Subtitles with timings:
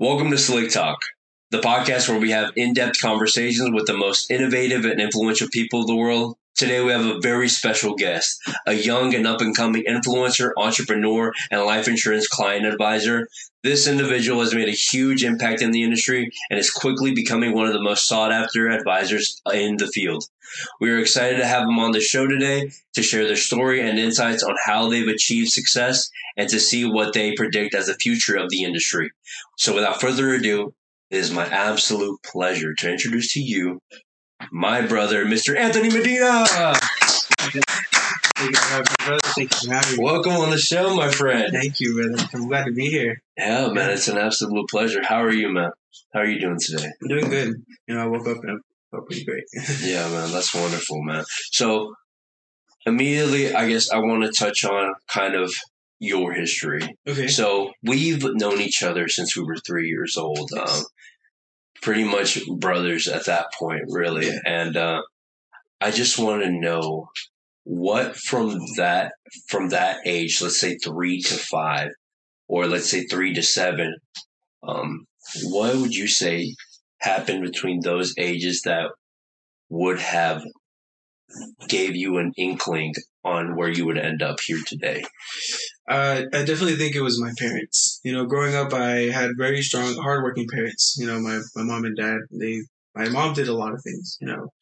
[0.00, 0.98] Welcome to Slick Talk,
[1.50, 5.82] the podcast where we have in depth conversations with the most innovative and influential people
[5.82, 6.38] of the world.
[6.60, 11.32] Today, we have a very special guest, a young and up and coming influencer, entrepreneur,
[11.50, 13.30] and life insurance client advisor.
[13.62, 17.66] This individual has made a huge impact in the industry and is quickly becoming one
[17.66, 20.24] of the most sought after advisors in the field.
[20.82, 23.98] We are excited to have them on the show today to share their story and
[23.98, 28.36] insights on how they've achieved success and to see what they predict as the future
[28.36, 29.12] of the industry.
[29.56, 30.74] So, without further ado,
[31.08, 33.80] it is my absolute pleasure to introduce to you
[34.50, 35.56] my brother, Mr.
[35.56, 36.44] Anthony Medina.
[36.46, 39.20] Thank you for having me, brother.
[39.24, 40.04] Thank you for having me.
[40.04, 41.52] Welcome on the show, my friend.
[41.52, 42.28] Thank you, brother.
[42.34, 43.22] I'm glad to be here.
[43.36, 45.02] Yeah, man, it's an absolute pleasure.
[45.02, 45.70] How are you, man?
[46.12, 46.88] How are you doing today?
[47.02, 47.54] I'm doing good.
[47.86, 49.44] You know, I woke up and I felt pretty great.
[49.82, 51.24] Yeah, man, that's wonderful, man.
[51.52, 51.94] So,
[52.86, 55.52] immediately, I guess I want to touch on kind of
[55.98, 56.96] your history.
[57.06, 57.28] okay.
[57.28, 60.50] So, we've known each other since we were three years old.
[60.58, 60.82] Um,
[61.82, 64.26] pretty much brothers at that point, really.
[64.26, 64.38] Yeah.
[64.46, 65.02] And uh,
[65.80, 67.08] I just want to know
[67.64, 69.12] what from that
[69.48, 71.88] from that age, let's say three to five,
[72.48, 73.94] or let's say three to seven,
[74.66, 75.06] um,
[75.44, 76.54] what would you say
[77.00, 78.90] happened between those ages that
[79.68, 80.42] would have
[81.68, 82.92] gave you an inkling
[83.24, 85.04] on where you would end up here today?
[85.88, 88.00] Uh, I definitely think it was my parents.
[88.04, 90.96] You know, growing up, I had very strong, hardworking parents.
[90.98, 92.62] You know, my, my mom and dad, they,
[92.94, 94.16] my mom did a lot of things.
[94.20, 94.52] You know,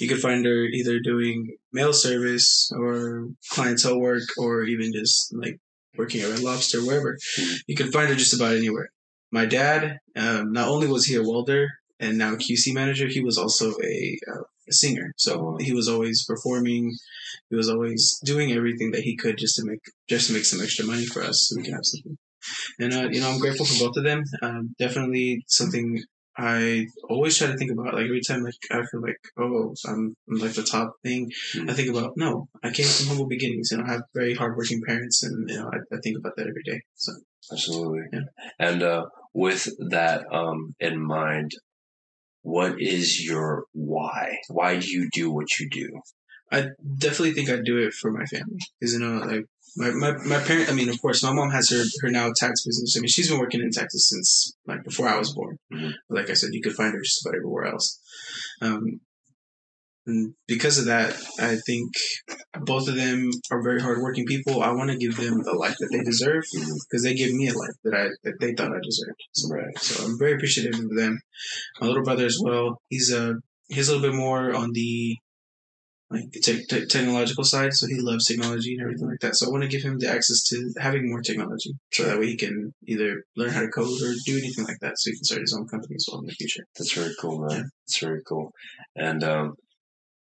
[0.00, 5.58] you could find her either doing mail service or clientele work or even just like
[5.96, 7.18] working at Red Lobster, wherever.
[7.66, 8.90] You could find her just about anywhere.
[9.30, 11.68] My dad, um, not only was he a welder
[12.00, 15.12] and now QC manager, he was also a, uh, a singer.
[15.16, 16.94] So he was always performing.
[17.50, 20.60] He was always doing everything that he could just to make just to make some
[20.60, 22.18] extra money for us so we can have something.
[22.78, 24.22] And uh, you know, I'm grateful for both of them.
[24.42, 26.02] Um, definitely something
[26.36, 27.94] I always try to think about.
[27.94, 31.30] Like every time, like I feel like, oh, I'm, I'm like the top thing.
[31.68, 33.72] I think about no, I came from humble beginnings.
[33.72, 36.62] and I have very hardworking parents, and you know, I, I think about that every
[36.64, 36.82] day.
[36.94, 37.12] So
[37.52, 38.02] Absolutely.
[38.12, 38.20] Yeah.
[38.58, 41.52] And uh, with that um, in mind,
[42.42, 44.38] what is your why?
[44.48, 46.00] Why do you do what you do?
[46.50, 49.44] I definitely think I'd do it for my family because you know, like
[49.76, 50.70] my, my my parent.
[50.70, 52.94] I mean, of course, my mom has her her now tax business.
[52.96, 55.58] I mean, she's been working in Texas since like before I was born.
[55.72, 55.92] Mhm.
[56.08, 58.00] Like I said, you could find her just about everywhere else.
[58.62, 59.00] Um,
[60.08, 61.92] and because of that, I think
[62.60, 64.62] both of them are very hardworking people.
[64.62, 66.72] I want to give them the life that they deserve mm-hmm.
[66.88, 69.20] because they give me a life that I that they thought I deserved.
[69.32, 69.78] So, Right.
[69.78, 71.20] so I'm very appreciative of them.
[71.80, 72.80] My little brother as well.
[72.88, 73.36] He's a
[73.68, 75.16] he's a little bit more on the
[76.10, 79.36] like te- te- technological side, so he loves technology and everything like that.
[79.36, 82.28] So I want to give him the access to having more technology, so that way
[82.28, 85.24] he can either learn how to code or do anything like that, so he can
[85.24, 86.64] start his own company as well in the future.
[86.78, 87.50] That's very cool, man.
[87.50, 87.62] Yeah.
[87.86, 88.52] That's very cool.
[88.96, 89.54] And um,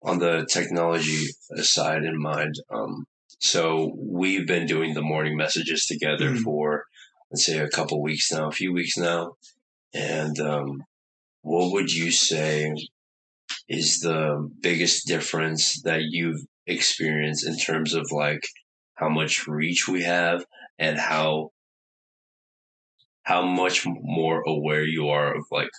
[0.03, 3.05] on the technology side in mind, um,
[3.39, 6.43] so we've been doing the morning messages together Mhm.
[6.43, 6.85] for,
[7.31, 9.35] let's say, a couple weeks now, a few weeks now.
[9.93, 10.83] And um,
[11.41, 12.73] what would you say
[13.67, 18.43] is the biggest difference that you've experienced in terms of like
[18.95, 20.45] how much reach we have
[20.77, 21.51] and how
[23.23, 25.69] how much more aware you are of like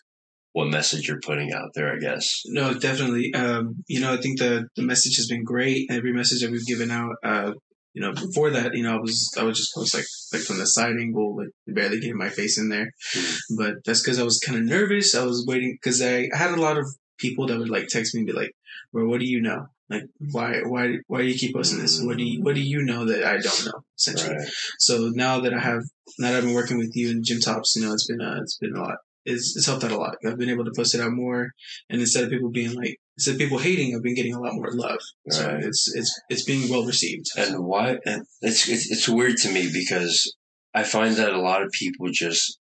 [0.53, 2.43] what message you're putting out there, I guess.
[2.47, 3.33] No, definitely.
[3.35, 5.91] Um, you know, I think the the message has been great.
[5.91, 7.15] Every message that we've given out.
[7.25, 7.53] Uh,
[7.95, 10.59] you know, before that, you know, I was I would just post like like from
[10.59, 12.91] the side angle, like barely getting my face in there.
[13.15, 13.39] Mhm.
[13.59, 15.15] But that's because I was kind of nervous.
[15.15, 16.87] I was waiting because I, I had a lot of
[17.19, 18.53] people that would like text me and be like,
[18.93, 19.67] "Bro, what do you know?
[19.91, 22.01] Like, why why why do you keep posting this?
[22.03, 24.37] What do you what do you know that I don't know?" Essentially.
[24.37, 24.49] Right.
[24.79, 25.83] So now that I have
[26.19, 28.39] now that I've been working with you in Gym Tops, you know, it's been uh,
[28.41, 28.97] it's been a lot.
[29.25, 30.17] It's, it's helped out a lot.
[30.27, 31.51] I've been able to post it out more,
[31.89, 34.55] and instead of people being like instead of people hating, I've been getting a lot
[34.55, 34.99] more love.
[35.31, 35.63] So Right.
[35.65, 37.27] it's it's it's being well received.
[37.37, 37.99] And why?
[38.05, 40.35] And it's, it's it's weird to me because
[40.75, 42.59] I find that a lot of people just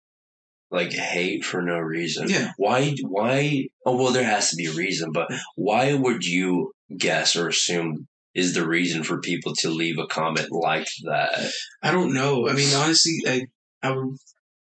[0.72, 2.30] like hate for no reason.
[2.30, 2.52] Yeah.
[2.58, 2.94] Why?
[3.04, 3.68] Why?
[3.86, 8.08] Oh well, there has to be a reason, but why would you guess or assume
[8.36, 11.52] is the reason for people to leave a comment like that?
[11.82, 12.48] I don't know.
[12.48, 13.42] I mean, honestly, I,
[13.82, 14.18] I would,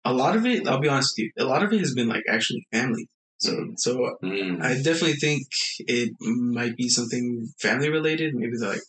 [0.06, 0.68] a lot of it.
[0.68, 1.44] I'll be honest with you.
[1.44, 3.07] A lot of it has been like actually family.
[3.39, 5.48] So, so Mm, I definitely think
[5.80, 8.36] it might be something family related.
[8.36, 8.81] Maybe they're like,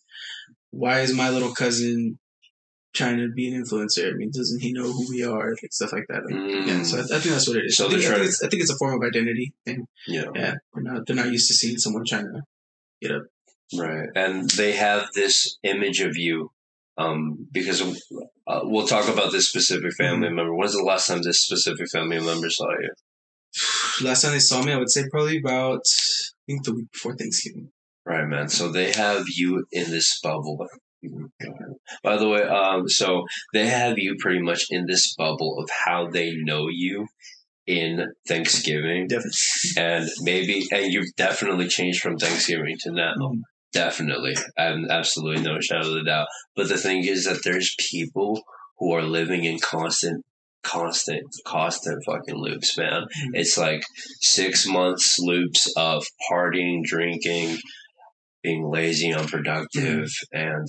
[0.70, 2.18] why is my little cousin
[2.94, 4.10] trying to be an influencer?
[4.12, 5.50] I mean, doesn't he know who we are?
[5.50, 6.24] Like stuff like that.
[6.26, 7.76] Like, mm, Yeah, so I, I think that's what it is.
[7.76, 9.86] So I, think, I, think it's, I think it's a form of identity thing.
[10.06, 10.24] yeah.
[10.34, 12.42] Yeah, they're not they're not used to seeing someone trying to
[13.00, 13.22] get up.
[13.74, 14.08] Right.
[14.14, 16.50] And they have this image of you
[16.98, 20.36] Um, because uh, we'll talk about this specific family Mm-hmm.
[20.36, 20.54] member.
[20.54, 22.90] When's the last time this specific family member saw you?
[24.06, 27.16] Last time they saw me, I would say probably about I think the week before
[27.16, 27.70] Thanksgiving.
[28.04, 28.48] Right, man.
[28.48, 30.66] So they have you in this bubble.
[32.02, 36.08] By the way, um, so they have you pretty much in this bubble of how
[36.08, 37.06] they know you
[37.66, 39.30] in Thanksgiving, Definitely.
[39.78, 43.14] and maybe, and you've definitely changed from Thanksgiving to now.
[43.18, 43.40] Mhm.
[43.72, 46.26] Definitely, and absolutely no shadow of a doubt.
[46.54, 48.42] But the thing is that there's people
[48.78, 50.24] who are living in constant,
[50.62, 53.02] constant, constant fucking loops, man.
[53.04, 53.30] Mhm.
[53.34, 53.82] It's like
[54.20, 57.58] six months loops of partying, drinking,
[58.42, 60.68] being lazy, unproductive, and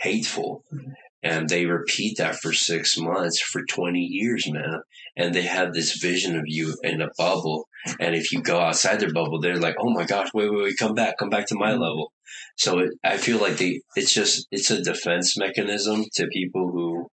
[0.00, 0.64] hateful.
[0.72, 0.92] Mhm.
[1.22, 4.80] And they repeat that for six months for 20 years, man.
[5.16, 7.68] And they have this vision of you in a bubble.
[8.00, 10.74] And if you go outside their bubble, they're like, oh my gosh, wait, wait, wait,
[10.78, 11.80] come back, come back to my Mhm.
[11.80, 12.12] level.
[12.56, 17.08] So it, I feel like they, it's just, it's a defense mechanism to people who,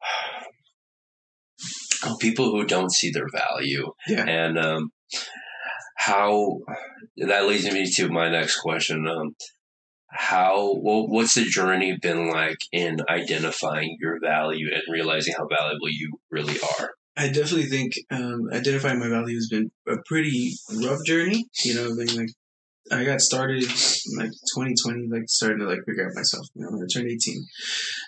[2.04, 3.92] oh, people who don't see their value.
[4.06, 4.24] Yeah.
[4.26, 4.90] And, um,
[5.96, 6.58] how
[7.16, 9.06] that leads me to my next question.
[9.08, 9.34] Um,
[10.08, 15.88] how well, what's the journey been like in identifying your value and realizing how valuable
[15.90, 16.92] you really are?
[17.16, 20.52] I definitely think um, identifying my value has been a pretty
[20.84, 21.46] rough journey.
[21.64, 22.28] You know, mean, like
[22.92, 23.68] I got started in,
[24.18, 26.46] like 2020, like starting to like figure out myself.
[26.54, 27.44] You know, when I turned 18,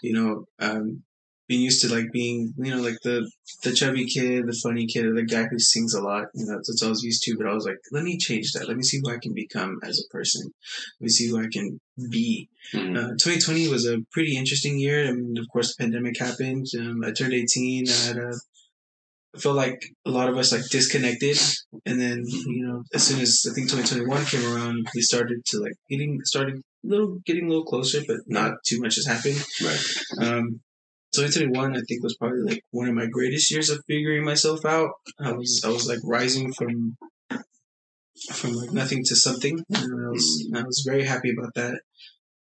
[0.03, 1.03] you know, um,
[1.49, 3.29] being used to like being, you know, like the
[3.65, 6.27] the chubby kid, the funny kid, or the guy who sings a lot.
[6.35, 7.37] You know, that's what I was used to.
[7.39, 8.69] But I was like, let me change that.
[8.69, 10.53] Let me see who I can become as a person.
[11.01, 12.51] Let me see who I can be.
[12.75, 12.97] Mhm.
[12.97, 15.09] Uh, 2020 was a pretty interesting year.
[15.09, 16.67] I mean, of course, the pandemic happened.
[16.79, 17.89] Um, I turned 18.
[17.89, 18.33] I had a,
[19.39, 21.39] I felt like a lot of us like disconnected,
[21.87, 25.61] and then you know, as soon as I think 2021 came around, we started to
[25.61, 29.41] like getting started little getting a little closer, but not too much has happened.
[29.63, 30.29] Right.
[30.29, 30.61] Um,
[31.15, 34.91] 2021, I think, was probably like one of my greatest years of figuring myself out.
[35.21, 36.97] I was I was like rising from
[38.33, 41.81] from like nothing to something, and I was I was very happy about that.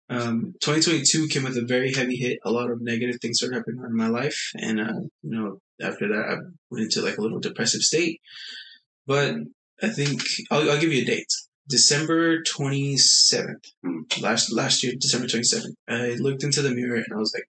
[0.10, 2.40] Um, 2022 came with a very heavy hit.
[2.46, 6.08] A lot of negative things started happening in my life, and uh, you know, after
[6.08, 6.36] that, I
[6.70, 8.22] went into like a little depressive state.
[9.08, 9.36] But
[9.82, 10.22] I think
[10.52, 11.32] I'll, I'll give you a date.
[11.68, 14.02] December 27th, Hmm.
[14.22, 15.74] last last year, December 27th.
[15.88, 17.48] I looked into the mirror and I was like,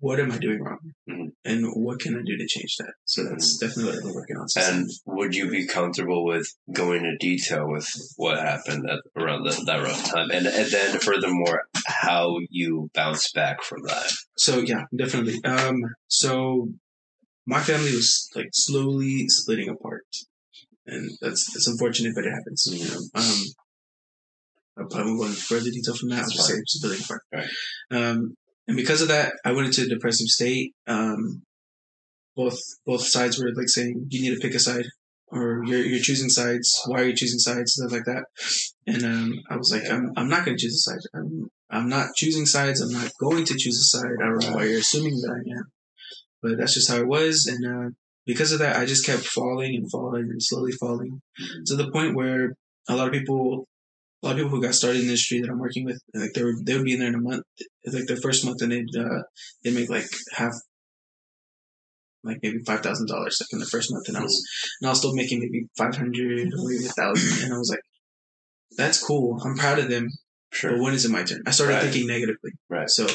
[0.00, 0.92] "What am I doing wrong?
[1.08, 1.32] Mhm.
[1.44, 4.36] And what can I do to change that?" So that's definitely what I've been working
[4.36, 4.46] on.
[4.56, 9.62] And would you be comfortable with going into detail with what happened at, around the,
[9.66, 10.30] that rough time?
[10.30, 14.12] And, and then, furthermore, how you bounce back from that?
[14.36, 15.42] So yeah, definitely.
[15.44, 16.68] Um, so
[17.46, 20.06] my family was like slowly splitting apart,
[20.86, 22.68] and that's that's unfortunate, but it happens.
[22.70, 23.42] You know, um,
[24.78, 26.24] I'll probably go into further detail from that.
[26.24, 27.22] I'll just say splitting apart.
[27.32, 27.48] Right.
[27.90, 28.34] Um,
[28.68, 30.74] and because of that, I went into a depressive state.
[30.86, 31.42] Um,
[32.36, 34.84] both both sides were like saying you need to pick a side,
[35.28, 36.80] or you're you're choosing sides.
[36.86, 37.72] Why are you choosing sides?
[37.72, 38.24] Stuff like that.
[38.86, 41.00] And um, I was like, I'm I'm not going to choose a side.
[41.14, 42.80] I'm I'm not choosing sides.
[42.80, 44.16] I'm not going to choose a side.
[44.22, 45.64] I don't know why you're assuming that I am,
[46.42, 47.46] but that's just how it was.
[47.46, 47.90] And uh,
[48.26, 51.22] because of that, I just kept falling and falling and slowly falling
[51.66, 52.54] to the point where
[52.88, 53.66] a lot of people,
[54.22, 56.32] a lot of people who got started in the industry that I'm working with, like
[56.34, 57.44] they were, they would be in there in a month,
[57.86, 59.22] like their first month, and they'd uh,
[59.62, 60.52] they make like half,
[62.24, 64.42] like maybe five thousand dollars like in the first month, and I was
[64.80, 67.70] and I was still making maybe five hundred or maybe a thousand, and I was
[67.70, 67.80] like,
[68.76, 69.40] that's cool.
[69.44, 70.08] I'm proud of them,
[70.62, 71.42] but when is it my turn?
[71.46, 71.82] I started Right.
[71.84, 72.50] thinking negatively.
[72.68, 72.90] Right.
[72.90, 73.06] So,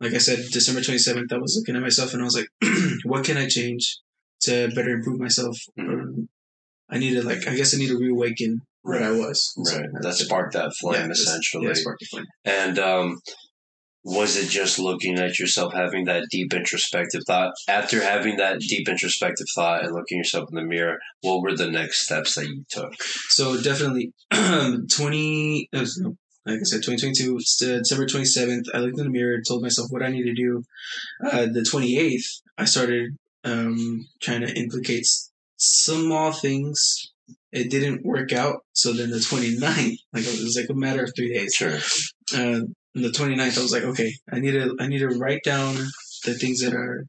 [0.00, 2.48] like I said, December 27th, I was looking at myself and I was like,
[3.04, 3.98] what can I change
[4.42, 5.56] to better improve myself?
[5.78, 6.26] Mhm.
[6.90, 9.52] I need to, like, I guess I need to reawaken what I was.
[9.62, 9.88] So Right.
[10.00, 11.66] That sparked that flame, Yeah, essentially.
[11.66, 12.26] Yeah, sparked the flame.
[12.44, 13.20] And um,
[14.04, 17.52] was it just looking at yourself, having that deep introspective thought?
[17.68, 21.70] After having that deep introspective thought and looking yourself in the mirror, what were the
[21.70, 22.92] next steps that you took?
[23.28, 29.10] So definitely, 20, no, like I said, 2022, uh, December 27th, I looked in the
[29.10, 30.64] mirror, told myself what I need to do.
[31.24, 35.06] Uh, the 28th, I started um, trying to implicate
[35.56, 37.11] small things.
[37.52, 38.60] It didn't work out.
[38.72, 41.54] So then the 29th, like it was like a matter of three days.
[41.54, 41.76] Sure.
[42.34, 45.76] Uh, the 29th, I was like, okay, I need to, I need to write down
[46.24, 47.04] the things that are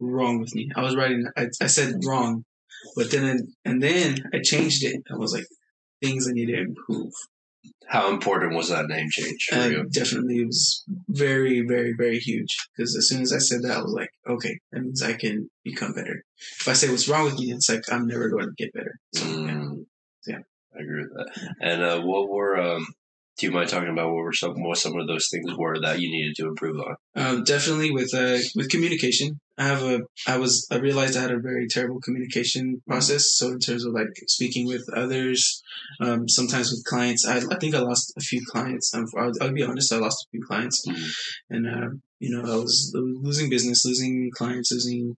[0.00, 0.70] wrong with me.
[0.74, 2.44] I was writing, I, I said wrong,
[2.94, 5.02] but then, and then I changed it.
[5.10, 5.46] I was like,
[6.02, 7.12] things I need to improve.
[7.88, 9.88] How important was that name change for you?
[9.90, 12.56] definitely it was very, very, very huge.
[12.76, 15.50] Because as soon as I said that, I was like, okay, that means I can
[15.64, 16.24] become better.
[16.60, 18.98] If I say what's wrong with me, it's like I'm never going to get better.
[19.14, 19.34] So, yeah.
[19.34, 19.86] Mm.
[20.26, 20.38] Yeah.
[20.76, 21.54] I agree with that.
[21.60, 22.86] And uh, what were um,
[23.38, 26.00] Do you mind talking about what were some what some of those things were that
[26.00, 26.96] you needed to improve on?
[27.14, 29.40] Um, definitely with uh, with communication.
[29.58, 33.34] I have a I was I realized I had a very terrible communication process.
[33.34, 35.62] So in terms of like speaking with others,
[36.00, 38.94] um, sometimes with clients, I, I think I lost a few clients.
[38.94, 41.10] Um, I'll, I'll be honest, I lost a few clients, Mhm.
[41.50, 41.88] and uh,
[42.18, 45.16] you know I was losing business, losing clients, losing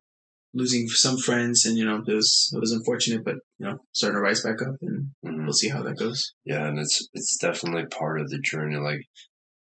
[0.55, 4.17] losing some friends, and you know it was it was unfortunate, but you know starting
[4.17, 5.45] to rise back up, and Mhm.
[5.45, 6.33] we'll see how that goes.
[6.45, 8.77] Yeah, and it's it's definitely part of the journey.
[8.77, 9.03] Like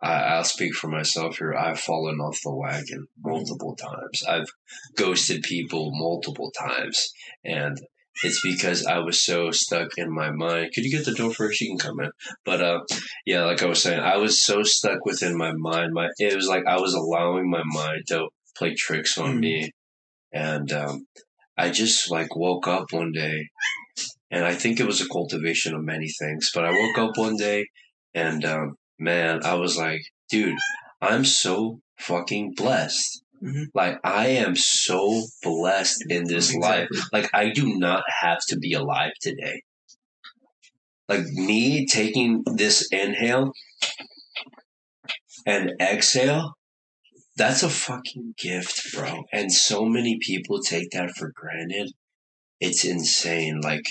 [0.02, 1.54] I, I'll speak for myself here.
[1.54, 4.22] I've fallen off the wagon multiple times.
[4.28, 4.48] I've
[4.96, 7.10] ghosted people multiple times,
[7.44, 7.78] and
[8.24, 10.72] it's because I was so stuck in my mind.
[10.74, 11.62] Could you get the door first?
[11.62, 12.12] You can come in.
[12.46, 12.80] But uh,
[13.26, 15.94] yeah, like I was saying, I was so stuck within my mind.
[15.94, 19.40] My it was like I was allowing my mind to play tricks on Mm.
[19.40, 19.72] me,
[20.32, 21.08] and um,
[21.58, 23.48] I just like woke up one day
[24.32, 26.50] and I think it was a cultivation of many things.
[26.54, 27.66] But I woke up one day,
[28.14, 30.58] and um, man, I was like, dude,
[31.02, 33.24] I'm so fucking blessed.
[33.44, 33.66] Mhm.
[33.74, 36.90] Like I am so blessed in this life.
[37.14, 39.62] Like I do not have to be alive today.
[41.08, 43.52] Like me taking this inhale
[45.46, 46.57] and exhale,
[47.38, 49.24] that's a fucking gift, bro.
[49.32, 51.92] And so many people take that for granted.
[52.60, 53.62] It's insane.
[53.62, 53.86] Like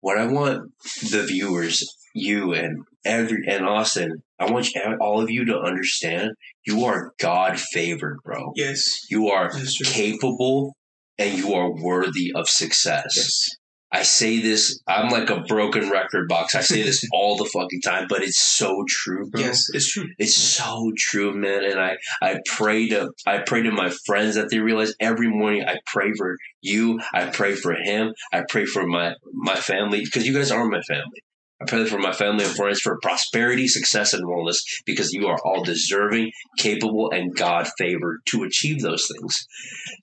[0.00, 0.72] what I want
[1.10, 1.84] the viewers,
[2.14, 6.32] you and every and Austin, I want you, all of you to understand
[6.66, 8.52] you are God favored, bro.
[8.56, 9.62] Yes, You are true.
[9.82, 10.74] capable
[11.18, 13.12] and you are worthy of success.
[13.14, 13.48] Yes,
[13.92, 16.54] I say this, I'm like a broken record box.
[16.54, 19.40] I say this all the fucking time, but it's so true, bro.
[19.40, 20.08] yes, it's true.
[20.18, 21.64] It's so true, man.
[21.64, 25.64] And I, I pray to I pray to my friends that they realize every morning
[25.66, 30.26] I pray for you, I pray for him, I pray for my my family, because
[30.26, 31.22] you guys are my family.
[31.60, 34.56] I pray for my family and friends for prosperity, success, and wellness
[34.86, 39.46] because you are all deserving, capable, and God favored to achieve those things.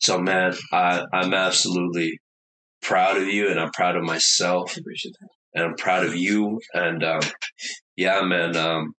[0.02, 2.20] So, man, I, I'm absolutely
[2.88, 5.30] proud of you and I'm proud of myself I appreciate that.
[5.54, 6.60] and I'm proud of you.
[6.74, 7.22] And um,
[7.96, 8.94] yeah, man, um,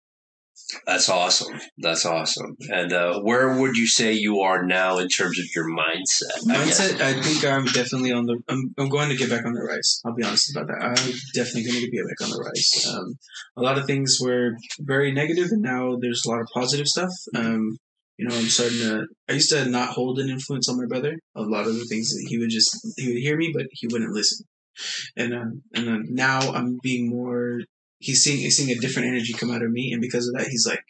[0.87, 1.59] that's awesome.
[1.79, 2.57] That's awesome.
[2.69, 6.51] And uh, where would you say you are now in terms of your mindset?
[6.51, 6.55] I?
[6.57, 8.39] Mindset, I think I'm definitely on the.
[8.49, 10.03] I'm, I'm going to get back on the rise.
[10.05, 10.83] I'll be honest about that.
[10.83, 12.87] I'm definitely going to get back on the rise.
[12.93, 13.15] Um,
[13.57, 17.13] a lot of things were very negative, and now there's a lot of positive stuff.
[17.35, 17.79] Um,
[18.19, 19.07] you know, I'm starting to.
[19.29, 21.17] I used to not hold an influence on my brother.
[21.37, 23.87] A lot of the things that he would just he would hear me, but he
[23.87, 24.45] wouldn't listen.
[25.17, 27.61] And um, and then now I'm being more.
[28.01, 30.49] He's seeing he's seeing a different energy come out of me, and because of that,
[30.49, 30.83] he's like,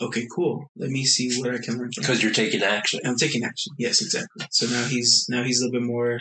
[0.00, 0.66] okay, cool.
[0.76, 2.02] Let me see what I can learn from.
[2.02, 3.00] Because you're taking action.
[3.04, 3.72] I'm taking action.
[3.78, 4.46] Yes, exactly.
[4.52, 6.20] So now he's now he's a little bit more.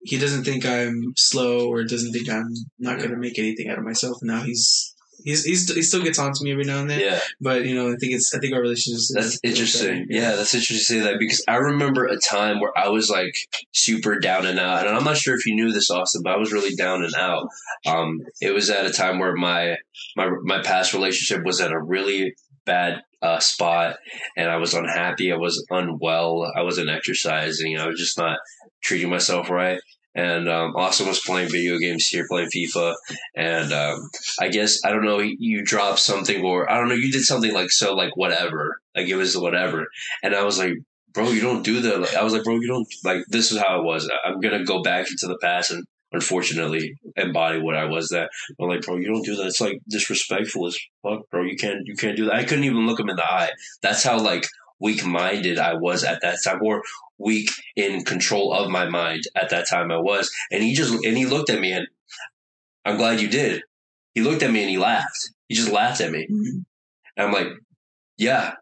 [0.00, 3.78] He doesn't think I'm slow or doesn't think I'm not going to make anything out
[3.78, 4.16] of myself.
[4.22, 4.94] Now he's
[5.28, 7.00] he's, he's he still gets on to me every now and then.
[7.00, 10.06] Yeah, But you know, I think it's I think our relationship is that's interesting.
[10.06, 10.20] better.
[10.20, 13.34] Yeah, that's interesting to say that because I remember a time where I was like
[13.72, 16.38] super down and out, and I'm not sure if you knew this, Austin, but I
[16.38, 17.48] was really down and out.
[17.86, 19.76] Um, it was at a time where my
[20.16, 23.96] my my past relationship was at a really bad uh, spot,
[24.36, 25.32] and I was unhappy.
[25.32, 26.50] I was unwell.
[26.56, 27.78] I wasn't exercising.
[27.78, 28.38] I was just not
[28.82, 29.80] treating myself right.
[30.18, 32.94] And um, Austin was playing video games here, playing FIFA,
[33.36, 34.10] and um,
[34.40, 35.20] I guess I don't know.
[35.20, 36.96] You dropped something, or I don't know.
[36.96, 38.80] You did something like so, like whatever.
[38.96, 39.86] Like it was whatever,
[40.24, 40.74] and I was like,
[41.12, 42.00] bro, you don't do that.
[42.00, 43.22] Like, I was like, bro, you don't like.
[43.28, 44.10] This is how it was.
[44.24, 48.08] I'm gonna go back into the past and unfortunately embody what I was.
[48.08, 49.46] That I'm like, bro, you don't do that.
[49.46, 51.44] It's like disrespectful as fuck, bro.
[51.44, 52.34] You can't, you can't do that.
[52.34, 53.50] I couldn't even look him in the eye.
[53.82, 54.46] That's how like
[54.80, 56.82] weak minded I was at that time, or
[57.18, 59.90] weak in control of my mind at that time.
[59.90, 61.86] I was, and he just and he looked at me and
[62.84, 63.62] I'm glad you did.
[64.14, 65.30] He looked at me and he laughed.
[65.48, 66.26] He just laughed at me.
[66.30, 66.64] Mhm.
[67.16, 67.48] And I'm like,
[68.16, 68.54] yeah.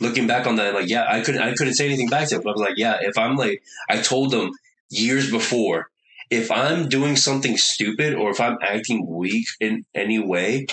[0.00, 2.42] Looking back on that, like, yeah, I couldn't, I couldn't say anything back to him.
[2.42, 4.52] But I was like, yeah, if I'm like, I told them
[4.90, 5.88] years before,
[6.30, 10.66] if I'm doing something stupid or if I'm acting weak in any way,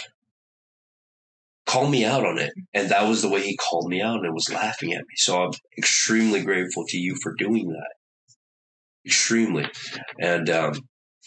[1.65, 2.53] call me out on it.
[2.73, 5.15] And that was the way he called me out and was laughing at me.
[5.15, 7.93] So I'm extremely grateful to you for doing that.
[9.05, 9.67] Extremely.
[10.19, 10.73] And um,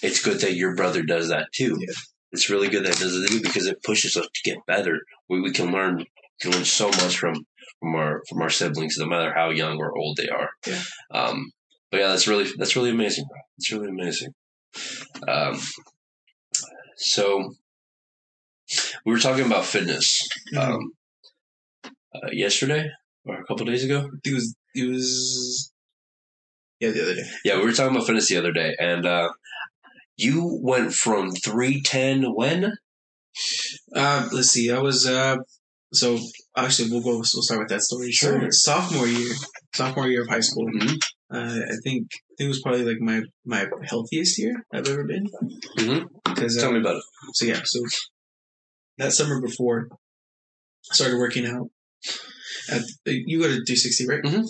[0.02, 1.76] it's good that your brother does that too.
[1.78, 1.94] Yeah.
[2.30, 5.00] It's really good that he does it too because it pushes us to get better.
[5.28, 6.04] We, we can learn
[6.40, 7.34] can learn so much from
[7.80, 10.50] from our from our siblings, no matter how young or old they are.
[10.66, 10.82] Yeah.
[11.10, 11.50] Um,
[11.90, 13.24] but yeah, that's really that's really amazing.
[13.56, 14.34] It's really amazing.
[15.26, 15.58] Um,
[16.96, 17.54] so
[19.04, 20.06] we were talking about fitness
[20.54, 20.58] Mhm.
[20.58, 20.92] um,
[22.14, 22.90] uh, yesterday
[23.24, 24.08] or a couple days ago.
[24.24, 25.72] It was it was
[26.80, 27.28] yeah the other day.
[27.44, 29.28] Yeah, we were talking about fitness the other day, and uh,
[30.16, 32.72] you went from three ten when
[33.94, 34.70] Uh, let's see.
[34.70, 35.36] I was uh,
[35.92, 36.18] so
[36.56, 37.12] actually we'll go.
[37.16, 38.12] We'll start with that story.
[38.12, 38.50] So Sure.
[38.50, 39.34] sophomore year,
[39.74, 40.66] sophomore year of high school.
[40.66, 40.96] Mhm.
[41.32, 45.04] Uh, I think I think it was probably like my my healthiest year I've ever
[45.04, 45.26] been.
[45.78, 46.06] Mhm.
[46.24, 47.02] Because Tell um, me about it.
[47.34, 47.80] so yeah, so
[48.98, 51.70] that summer before, I started working out.
[52.70, 54.22] At you go to 360, right?
[54.22, 54.44] Mhm.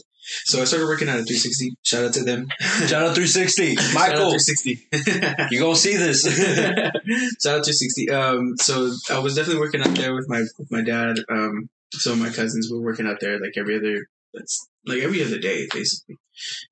[0.44, 1.72] So I started working out at 360.
[1.82, 2.48] Shout out to them.
[2.86, 3.76] Shout out 360.
[3.76, 4.88] Shout out Michael, 360.
[5.50, 6.22] you going to see this.
[7.42, 8.10] Shout out to 60.
[8.10, 11.16] Um, so I was definitely working out there with my with my dad.
[11.30, 14.06] Um, some of my cousins were working out there like every other.
[14.34, 16.16] That's like every other day, basically.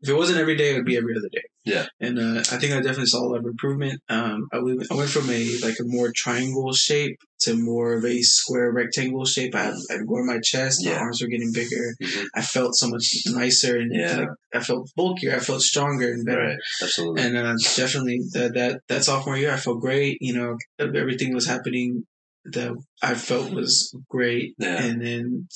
[0.02, 1.42] If it wasn't every day, it would be every other day.
[1.66, 1.86] Yeah.
[2.00, 4.00] And uh, I think I definitely saw a lot of improvement.
[4.08, 8.04] Um, I went, I went from a like a more triangle shape to more of
[8.04, 9.54] a square rectangle shape.
[9.54, 10.84] I had, I had grown my chest.
[10.84, 10.98] My Yeah.
[11.00, 11.94] arms were getting bigger.
[12.00, 12.24] Mhm.
[12.36, 14.16] I felt so much nicer and Yeah.
[14.20, 15.34] like, I felt bulkier.
[15.34, 16.58] I felt stronger and better right.
[16.82, 17.22] Absolutely.
[17.22, 20.18] and uh, definitely that that that sophomore year, I felt great.
[20.20, 22.04] You know, everything was happening
[22.44, 24.80] that I felt was great, Yeah.
[24.84, 25.48] and then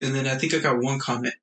[0.00, 1.34] and then I think I got one comment,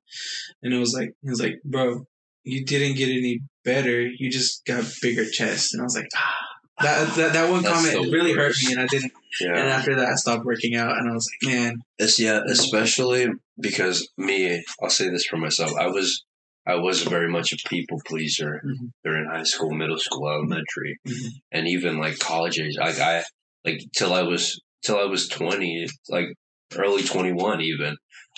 [0.62, 2.04] and it was like it was like, bro,
[2.44, 4.00] you didn't get any better.
[4.02, 6.36] You just got bigger chest, and I was like, ah.
[6.82, 9.12] That, that, that one That's comment really hurt me, and I didn't.
[9.38, 9.48] Yeah.
[9.50, 13.26] And after that, I stopped working out, and I was like, "Man, It's, yeah, especially
[13.60, 15.72] because me, I'll say this for myself.
[15.78, 16.24] I was,
[16.66, 18.92] I was very much a people pleaser Mhm.
[19.04, 21.28] during high school, middle school, elementary, Mhm.
[21.52, 22.76] and even like college age.
[22.78, 23.24] Like I,
[23.62, 26.28] like till I was, till I was 20, like
[26.76, 27.96] early 21 even,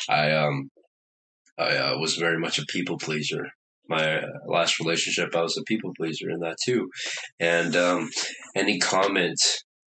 [0.09, 0.69] I, um,
[1.57, 3.47] I uh, was very much a people pleaser.
[3.89, 6.89] My last relationship, I was a people pleaser in that too.
[7.41, 8.11] And, um,
[8.55, 9.39] any comment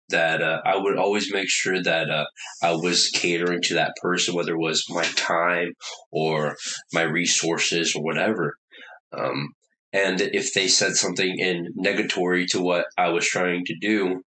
[0.09, 2.27] that uh, I would always make sure that uh,
[2.63, 5.73] I was catering to that person, whether it was my time
[6.13, 6.57] or
[6.93, 8.55] my resources or whatever.
[9.17, 9.49] Um,
[9.93, 14.23] and if they said something in negatory to what I was trying to do,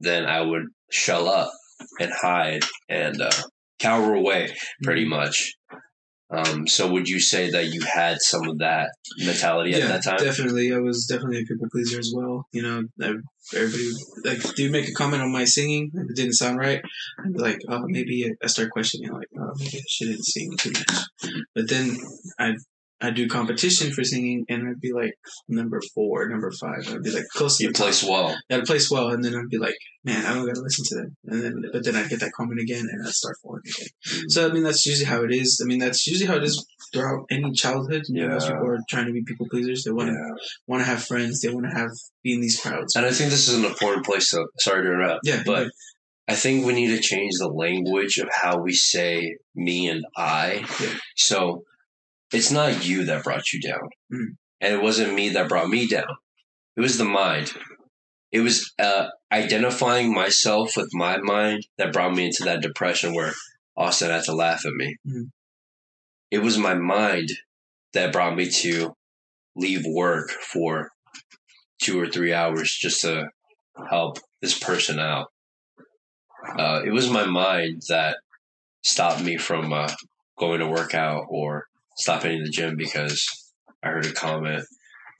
[0.00, 1.52] then I would shell up
[2.00, 3.30] and hide and uh,
[3.78, 5.54] cower away pretty much.
[6.32, 10.16] Um, so would you say that you had some of that mentality at that time?
[10.16, 12.46] Definitely, I was definitely a people pleaser as well.
[12.52, 13.90] You know, I- everybody
[14.24, 15.90] like, do you make a comment on my singing?
[15.92, 16.80] If it didn't sound right,
[17.24, 20.70] I'd be like, oh, maybe I start questioning, like, oh, maybe I shouldn't sing too
[20.70, 21.34] much.
[21.54, 21.98] But then
[22.38, 22.54] I
[23.02, 25.14] I do competition for singing, and I'd be like
[25.48, 26.88] number four, number five.
[26.88, 27.82] I'd be like close to You top.
[27.84, 28.36] place well.
[28.50, 31.16] I'd place well, and then I'd be like, man, I don't gotta listen to them.
[31.26, 33.88] And then, but then I'd get that comment again, and I'd start falling again.
[34.08, 34.30] Mm.
[34.30, 35.60] So I mean, that's usually how it is.
[35.62, 38.02] I mean, that's usually how it is throughout any childhood.
[38.08, 38.52] You know, most Yeah.
[38.52, 39.82] people are trying to be people pleasers.
[39.84, 40.34] They want to Yeah.
[40.66, 41.40] want to have friends.
[41.40, 41.90] They want to have
[42.22, 42.94] be in these crowds.
[42.94, 45.68] And I think this is an important place to, sorry to interrupt, Yeah, but
[46.28, 50.64] I think we need to change the language of how we say me and I.
[50.80, 50.94] Yeah.
[51.16, 51.64] So
[52.32, 53.88] it's not you that brought you down.
[54.12, 54.36] Mm.
[54.60, 56.16] And it wasn't me that brought me down.
[56.76, 57.52] It was the mind.
[58.30, 63.32] It was uh, identifying myself with my mind that brought me into that depression where
[63.76, 64.96] Austin had to laugh at me.
[65.06, 65.30] Mm.
[66.30, 67.30] It was my mind
[67.92, 68.94] that brought me to
[69.54, 70.90] leave work for
[71.80, 73.28] two or three hours just to
[73.90, 75.28] help this person out.
[76.58, 78.16] Uh, it was my mind that
[78.82, 79.90] stopped me from uh,
[80.38, 81.66] going to work out or
[82.02, 83.26] stopping in the gym because
[83.82, 84.64] I heard a comment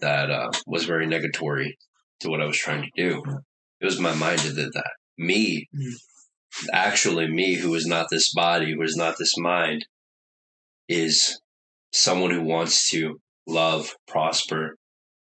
[0.00, 1.74] that uh, was very negatory
[2.20, 3.22] to what I was trying to do.
[3.80, 4.92] It was my mind that did that.
[5.18, 5.92] Me, Mm.
[6.72, 9.86] actually, me, who is not this body, who is not this mind,
[10.88, 11.40] is
[11.92, 14.76] someone who wants to love, prosper,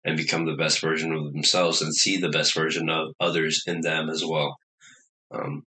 [0.04, 3.80] and become the best version of themselves and see the best version of others in
[3.80, 4.56] them as well.
[5.32, 5.64] Um,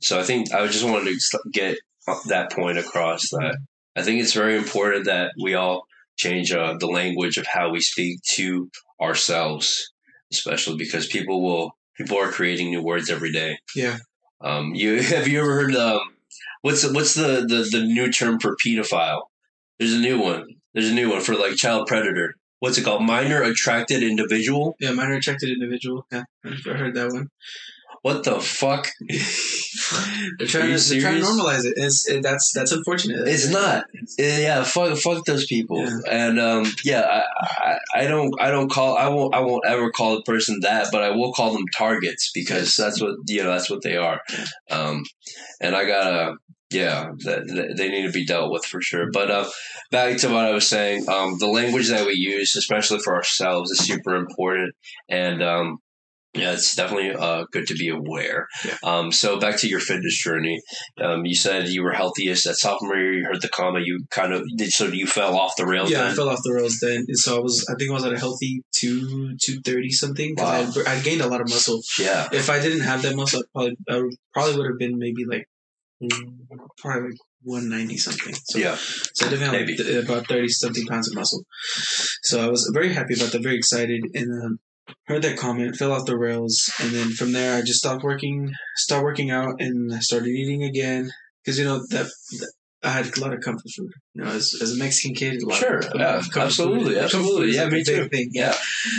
[0.00, 1.78] so I think I just wanted to get
[2.26, 3.56] that point across that
[3.98, 7.80] I think it's very important that we all change uh, the language of how we
[7.80, 9.92] speak to ourselves,
[10.32, 13.58] especially because people will people are creating new words every day.
[13.74, 13.98] Yeah.
[14.40, 16.00] Um, you have you ever heard um,
[16.62, 19.22] what's the, what's the, the the new term for pedophile?
[19.80, 20.46] There's a new one.
[20.74, 22.34] There's a new one for like child predator.
[22.60, 23.02] What's it called?
[23.02, 24.76] Minor attracted individual.
[24.78, 26.06] Yeah, minor attracted individual.
[26.12, 27.30] Yeah, I've heard that one.
[28.02, 28.88] What the fuck?
[30.38, 31.74] they're trying to they're trying to normalize it.
[31.76, 33.26] It's it, that's that's unfortunate.
[33.28, 33.84] It's not.
[34.18, 35.84] Yeah, fuck, fuck those people.
[35.84, 35.98] Yeah.
[36.10, 39.90] And um, yeah, I, I, I don't, I don't call, I won't, I won't ever
[39.90, 43.50] call the person that, but I will call them targets because that's what you know,
[43.50, 44.20] that's what they are.
[44.70, 45.04] Um,
[45.60, 46.36] and I gotta,
[46.70, 49.10] yeah, that that they need to be dealt with for sure.
[49.10, 49.48] But uh,
[49.90, 53.70] back to what I was saying, um, the language that we use, especially for ourselves,
[53.70, 54.74] is super important.
[55.08, 55.78] And um,
[56.34, 58.46] Yeah, it's definitely uh, good to be aware.
[58.64, 58.76] Yeah.
[58.84, 60.60] Um, so back to your fitness journey.
[61.02, 63.12] Um, you said you were healthiest at sophomore year.
[63.14, 63.80] You heard the comma.
[63.82, 64.70] You kind of did.
[64.70, 65.90] So you fell off the rails.
[65.90, 66.10] Yeah, then?
[66.12, 67.06] I fell off the rails then.
[67.14, 70.34] So I was, I think I was at a healthy two two thirty something.
[70.36, 70.70] Wow.
[70.86, 71.80] I, I gained a lot of muscle.
[71.98, 72.28] yeah.
[72.30, 75.24] If I didn't have that muscle, I probably I would- probably would have been maybe
[75.24, 75.48] like
[76.02, 76.10] mm,
[76.76, 78.34] probably like one ninety something.
[78.34, 78.76] So, Yeah.
[78.76, 79.76] so I definitely Maybe.
[79.76, 81.42] had th- about thirty something pounds of muscle.
[82.22, 84.58] So I was very happy about that, very excited, and um,
[85.06, 88.50] heard that comment, fell off the rails, and then from there I just stopped working,
[88.76, 91.10] stopped working out, and I started eating again
[91.44, 92.06] because you know that.
[92.38, 93.90] that I had a lot of comfort food.
[94.14, 95.78] You know, as, as a Mexican kid, a lot Sure.
[95.78, 96.22] of, a Yeah.
[96.36, 96.94] Absolutely.
[96.94, 97.02] food.
[97.02, 97.54] Absolutely.
[97.56, 97.68] Yeah.
[97.70, 98.08] Me a too.
[98.08, 98.30] Thing.
[98.32, 98.54] Yeah.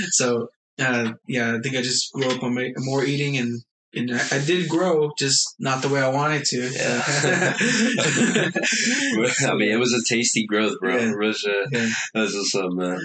[0.10, 0.50] So,
[0.80, 3.62] uh, yeah, I think I just grew up on my, more eating and,
[3.94, 6.70] and I, I did grow, just not the way I wanted to.
[6.70, 7.04] Yeah.
[9.50, 10.98] I mean, it was a tasty growth, bro.
[10.98, 11.12] Yeah.
[11.12, 11.88] It was, uh, Yeah.
[12.14, 13.00] That's what's up, man.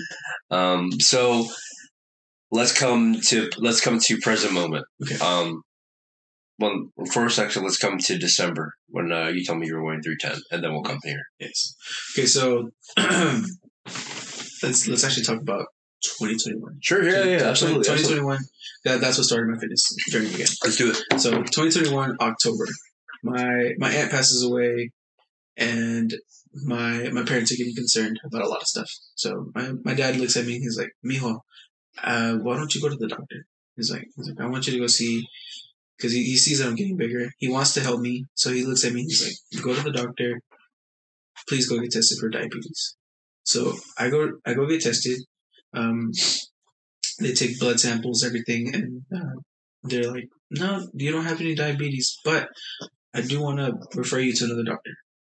[0.51, 1.47] Um, so
[2.55, 4.87] let's come to let's come to present moment.
[5.03, 5.19] Okay.
[5.19, 5.63] Um,
[7.13, 10.17] first, actually, let's come to December when uh, you told me you were weighing three
[10.19, 11.25] ten, and then we'll come here.
[11.41, 11.75] yes.
[12.17, 15.67] Okay, so let's let's actually talk about
[16.19, 16.79] 2021.
[16.81, 17.03] Sure.
[17.03, 17.25] Yeah.
[17.25, 17.49] Yeah.
[17.49, 17.83] Absolutely.
[17.85, 18.39] 2021.
[18.85, 20.47] That, that's what started my fitness journey again.
[20.63, 21.21] Let's do it.
[21.21, 22.67] So 2021 October,
[23.25, 24.93] my my aunt passes away,
[25.57, 26.15] and
[26.65, 28.91] my my parents are getting concerned about a lot of stuff.
[29.17, 30.55] So my my dad looks at me.
[30.55, 31.41] and He's like, "Mijo,
[32.03, 34.73] uh, why don't you go to the doctor?" He's like, he's like, "I want you
[34.75, 35.27] to go see."
[35.97, 37.31] Because he, he sees that I'm getting bigger.
[37.39, 38.25] He wants to help me.
[38.35, 39.03] So he looks at me.
[39.03, 40.41] And he's like, go to the doctor.
[41.49, 42.97] Please go get tested for diabetes.
[43.45, 45.21] So I go, I go get tested.
[45.73, 46.11] Um,
[47.21, 49.41] they take blood samples, everything, and uh,
[49.83, 52.49] they're like, no, you don't have any diabetes, but
[53.15, 54.91] I do want to refer you to another doctor.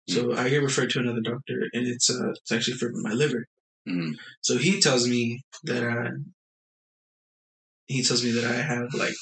[0.08, 3.46] So I get referred to another doctor, and it's uh, it's actually for my liver.
[3.88, 4.14] Mm.
[4.40, 6.10] So he tells me that uh,
[7.92, 9.14] he tells me that I have like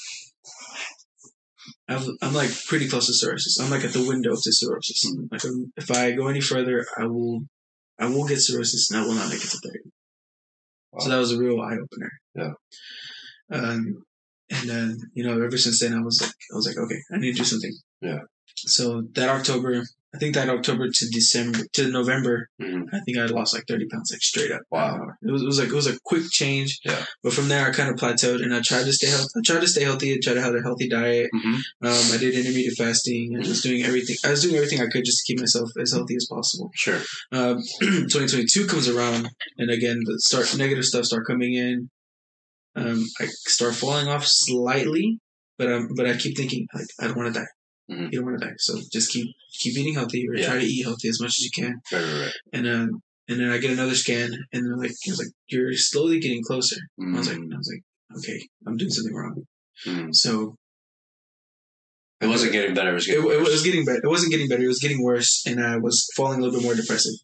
[1.87, 3.59] I've, I'm like pretty close to cirrhosis.
[3.59, 5.05] I'm like at the window to cirrhosis.
[5.05, 5.31] Mhm.
[5.31, 7.41] Like um, if I go any further, I will
[7.99, 9.91] I will get cirrhosis, and I will not make it to thirty.
[10.99, 12.11] So that was a real eye opener.
[12.35, 12.53] Yeah.
[13.51, 14.03] Um,
[14.49, 17.17] and then you know, ever since then, I was like, I was like, okay, I
[17.17, 17.73] need to do something.
[18.01, 18.19] Yeah.
[18.67, 22.83] So that October, I think that October to December to November, Mhm.
[22.93, 24.61] I think I lost like thirty pounds, like straight up.
[24.69, 25.07] Wow.
[25.21, 26.79] It was it was like it was a quick change.
[26.83, 27.05] Yeah.
[27.23, 29.29] But from there, I kind of plateaued, and I tried to stay healthy.
[29.37, 30.13] I tried to stay healthy.
[30.13, 31.29] I tried to have a healthy diet.
[31.33, 31.55] Mhm.
[31.81, 33.35] Um, I did intermittent fasting.
[33.37, 34.17] I was doing everything.
[34.25, 36.71] I was doing everything I could just to keep myself as healthy as possible.
[36.75, 37.01] Sure.
[37.31, 41.89] Um, 2022 comes around, and again, the start negative stuff start coming in.
[42.75, 45.19] Um, I start falling off slightly,
[45.57, 47.47] but um, but I keep thinking like I don't want to die.
[47.91, 48.11] Mhm.
[48.11, 49.27] You don't want to die, so just keep
[49.59, 50.47] keep eating healthy or Yeah.
[50.47, 51.81] try to eat healthy as much as you can.
[51.91, 52.01] Right.
[52.03, 52.21] Right.
[52.25, 52.33] right.
[52.53, 52.89] And um,
[53.27, 56.43] and then I get another scan, and they're like, it was like you're slowly getting
[56.43, 56.77] closer.
[57.01, 57.53] I was like, Mm.
[57.53, 59.43] I was like, okay, I'm doing something wrong.
[59.85, 60.15] Mm.
[60.15, 60.55] So
[62.21, 62.91] It wasn't getting better.
[62.91, 63.49] It was getting it worse.
[63.51, 64.01] was getting better.
[64.03, 64.63] It wasn't getting better.
[64.63, 67.15] It was getting worse, and I was falling a little bit more depressive.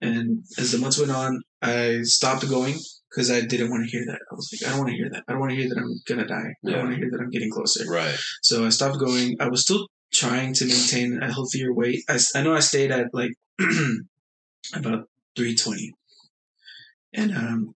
[0.00, 2.76] And as the months went on, I stopped going
[3.10, 4.20] because I didn't want to hear that.
[4.30, 5.24] I was like, I don't want to hear that.
[5.26, 6.54] I don't want to hear that I'm gonna die.
[6.66, 7.90] I don't want to hear that I'm getting closer.
[7.90, 8.16] right.
[8.42, 9.36] So I stopped going.
[9.40, 12.02] I was still trying to maintain a healthier weight.
[12.08, 13.32] I, I know I stayed at like
[14.74, 15.92] about 320.
[17.14, 17.74] And um,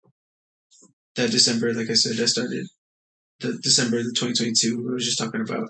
[1.16, 2.66] that December, like I said, I started
[3.40, 4.78] the December the 2022.
[4.78, 5.68] We were just talking about.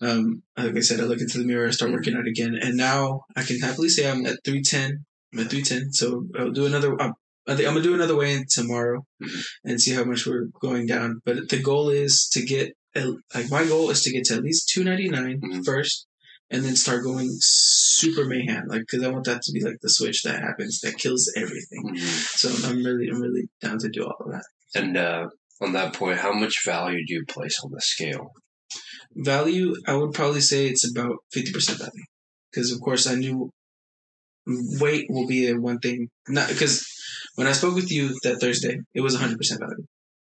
[0.00, 2.76] Um, like I said, I look into the mirror, I start working out again, and
[2.76, 5.04] now I can happily say I'm at 310.
[5.32, 5.92] I'm at 310.
[5.92, 7.00] So I'll do another.
[7.00, 7.14] Um,
[7.48, 9.44] I think I'm gonna do another weigh in tomorrow Mhm.
[9.64, 11.20] and see how much we're going down.
[11.24, 12.74] But the goal is to get
[13.34, 15.64] like my goal is to get to at least 299 Mhm.
[15.64, 16.06] first,
[16.50, 18.64] and then start going super mayhem.
[18.68, 21.84] Like because I want that to be like the switch that happens that kills everything.
[21.94, 22.38] Mhm.
[22.38, 24.44] So I'm really I'm really down to do all of that.
[24.74, 25.28] And uh,
[25.60, 28.32] on that point, how much value do you place on the scale?
[29.14, 32.04] Value, I would probably say it's about 50% value.
[32.50, 33.50] Because, of course, I knew
[34.46, 36.08] weight will be a one thing.
[36.28, 36.84] Not Because
[37.34, 39.86] when I spoke with you that Thursday, it was 100% value.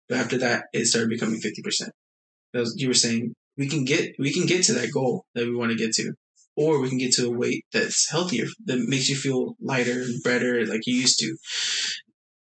[0.09, 1.89] But after that, it started becoming 50%.
[2.53, 5.55] Because you were saying we can get we can get to that goal that we
[5.55, 6.13] want to get to.
[6.57, 10.23] Or we can get to a weight that's healthier, that makes you feel lighter and
[10.23, 11.37] better like you used to.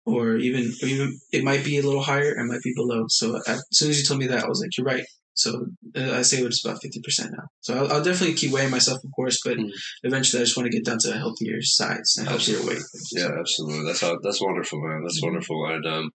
[0.06, 3.06] Or even, or even it might be a little higher, it might be below.
[3.10, 5.04] So as soon as you told me that, I was like, you're right.
[5.36, 5.68] So
[5.98, 7.44] uh, I say it's about fifty percent now.
[7.60, 9.70] So I'll, I'll definitely keep weighing myself, of course, but Mm.
[10.04, 12.82] eventually I just want to get down to a healthier size, a healthier weight.
[13.12, 13.86] Yeah, absolutely.
[13.86, 15.04] That's how, that's wonderful, man.
[15.04, 15.28] That's Mhm.
[15.28, 15.66] wonderful.
[15.74, 16.10] And um,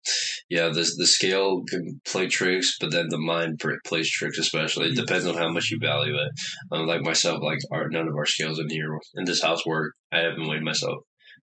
[0.49, 4.39] yeah, the the scale can play tricks, but then the mind plays tricks.
[4.39, 5.03] Especially, it Mhm.
[5.07, 6.31] depends on how much you value it.
[6.73, 9.93] Um, like myself, like our none of our scales in here in this house work.
[10.13, 10.99] I haven't weighed myself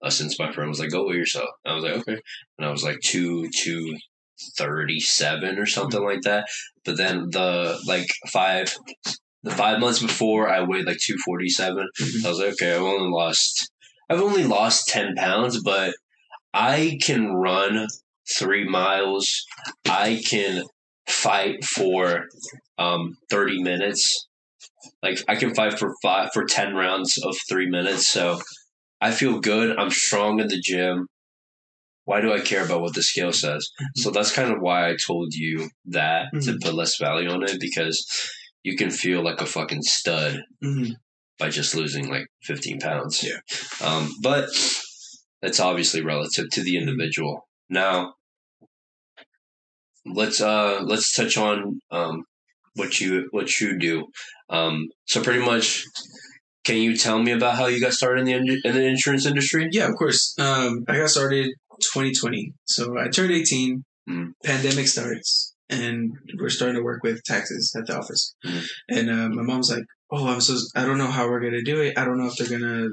[0.04, 2.19] uh, since my friend was like, "Go weigh yourself." I was like, "Okay,"
[2.58, 3.97] and I was like two two
[4.58, 6.48] 37 or something like that.
[6.86, 8.76] But then the like five
[9.44, 11.88] the five months before I weighed like 247.
[12.00, 12.26] Mhm.
[12.26, 13.70] I was like, okay, I've only lost
[14.10, 15.94] I've only lost 10 pounds, but
[16.54, 17.88] I can run
[18.32, 19.46] three miles.
[19.90, 20.64] I can
[21.08, 22.26] fight for
[22.78, 24.28] um 30 minutes.
[25.02, 28.08] Like I can fight for five for 10 rounds of three minutes.
[28.08, 28.40] So
[29.02, 29.78] I feel good.
[29.78, 31.08] I'm strong in the gym.
[32.06, 33.68] Why do I care about what the scale says?
[33.96, 36.62] So that's kind of why I told you that to Mhm.
[36.62, 38.06] put less value on it because
[38.63, 40.96] you can feel like a fucking stud Mhm.
[41.39, 43.24] by just losing like 15 pounds.
[43.24, 43.39] Yeah.
[43.86, 44.50] Um, but
[45.42, 47.48] it's obviously relative to the individual.
[47.70, 48.16] Now,
[50.06, 52.24] let's uh let's touch on um
[52.76, 54.08] what you what you do.
[54.50, 55.86] Um, so pretty much,
[56.66, 59.70] can you tell me about how you got started in the in the insurance industry?
[59.72, 60.36] Yeah, of course.
[60.39, 62.54] Um, I got started 2020.
[62.66, 63.84] So I turned 18.
[64.10, 64.34] Mm.
[64.44, 68.36] Pandemic starts, and we're starting to work with taxes at the office.
[68.46, 68.66] Mm.
[68.90, 71.80] And uh, my mom's like, "Oh, I'm so I don't know how we're gonna do
[71.80, 71.98] it.
[71.98, 72.90] I don't know if they're gonna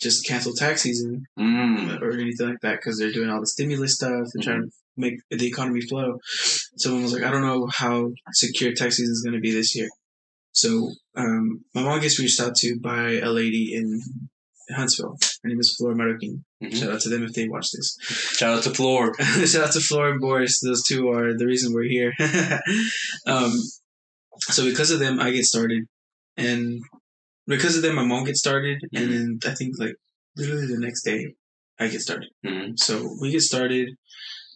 [0.00, 2.00] just cancel tax season Mm.
[2.00, 5.14] or anything like that because they're doing all the stimulus stuff and trying to make
[5.30, 6.20] the economy flow."
[6.76, 9.88] Someone was like, "I don't know how secure tax season is gonna be this year."
[10.52, 14.00] So um, my mom gets reached out to by a lady in
[14.70, 15.16] Huntsville.
[15.42, 16.42] Her name is Flora Marroquin.
[16.62, 16.74] Mhm.
[16.78, 17.96] Shout out to them if they watch this.
[18.36, 19.12] Shout out to Floor.
[19.46, 20.60] Shout out to Flora and Boris.
[20.60, 22.12] Those two are the reason we're here.
[23.26, 23.52] um,
[24.40, 25.84] so because of them, I get started,
[26.36, 26.80] and
[27.46, 29.94] because of them, my mom gets started, and then I think like
[30.36, 31.34] literally the next day,
[31.78, 32.28] I get started.
[32.44, 32.78] Mhm.
[32.78, 33.88] So we get started.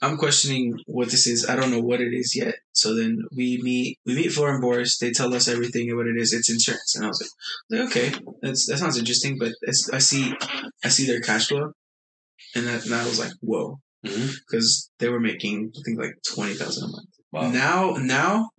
[0.03, 1.49] I'm questioning what this is.
[1.49, 2.57] I don't know what it is yet.
[2.73, 3.99] So then we meet.
[4.05, 4.99] We meet Flora and Boris.
[4.99, 6.33] They tell us everything and what it is.
[6.33, 7.35] It's insurance, and I was
[7.71, 9.39] like, okay, that's that sounds interesting.
[9.39, 10.35] But it's, I see,
[10.85, 11.73] I see their cash flow,
[12.55, 16.55] and that and I was like, whoa because they were making I think like twenty
[16.55, 17.09] thousand a month.
[17.33, 17.51] Wow.
[17.51, 18.51] Now, now,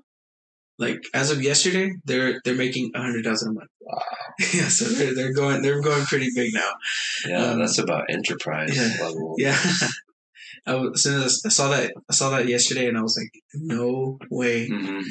[0.78, 3.69] like as of yesterday, they're they're making a hundred thousand a month.
[3.82, 4.02] Wow.
[4.54, 6.71] yeah, so they're they're going they're going pretty big now.
[7.26, 9.06] Yeah, Um, that's about enterprise yeah.
[9.06, 9.36] level.
[9.38, 9.58] Yeah.
[10.67, 13.17] I was, as soon as I saw that I saw that yesterday, and I was
[13.19, 14.67] like, no way.
[14.67, 15.01] hmm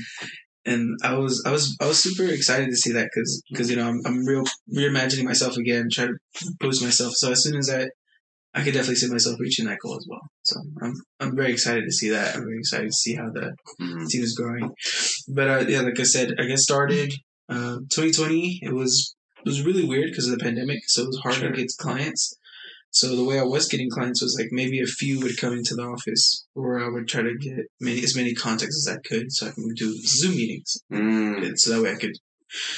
[0.72, 3.76] And I was I was I was super excited to see that because because you
[3.76, 4.44] know I'm I'm real
[4.76, 6.18] reimagining myself again, trying to
[6.60, 7.12] boost myself.
[7.14, 7.86] So as soon as I
[8.56, 10.22] I could definitely see myself reaching that goal as well.
[10.42, 12.34] So I'm I'm very excited to see that.
[12.34, 14.70] I'm very excited to see how the hmm team is growing.
[15.28, 17.12] But uh, yeah, like I said, I got started
[17.48, 18.60] uh, 2020.
[18.62, 19.14] It was
[19.44, 21.50] it was really weird because of the pandemic, so it was hard Sure.
[21.50, 22.34] to get clients.
[22.90, 25.74] So the way I was getting clients was like maybe a few would come into
[25.74, 29.30] the office, or I would try to get many, as many contacts as I could,
[29.32, 31.44] so I can do Zoom meetings, Mm.
[31.46, 32.16] and so that way I could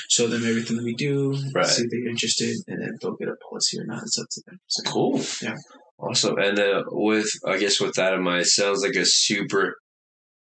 [0.09, 1.67] show them everything that we do, Right.
[1.67, 4.03] see if they're interested, and then they'll get a policy or not.
[4.03, 4.59] It's up to them.
[4.67, 5.23] So, Cool.
[5.43, 5.55] Yeah.
[6.01, 6.39] Awesome.
[6.39, 9.77] And uh, with, I guess, with that in mind, it sounds like a super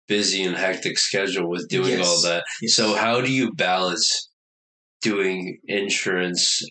[0.08, 2.08] busy and hectic schedule with doing Yes.
[2.08, 2.44] all that.
[2.62, 2.76] Yes.
[2.76, 4.30] So, how do you balance
[5.02, 6.62] doing insurance,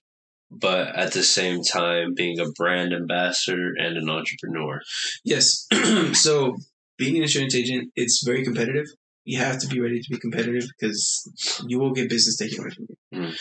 [0.60, 4.80] but at the same time being a brand ambassador and an entrepreneur?
[5.24, 5.66] Yes.
[6.12, 6.56] so
[6.98, 8.86] being an insurance agent, it's very competitive.
[9.24, 12.70] You have to be ready to be competitive because you will get business taken away
[12.70, 13.18] from you.
[13.18, 13.36] Mm.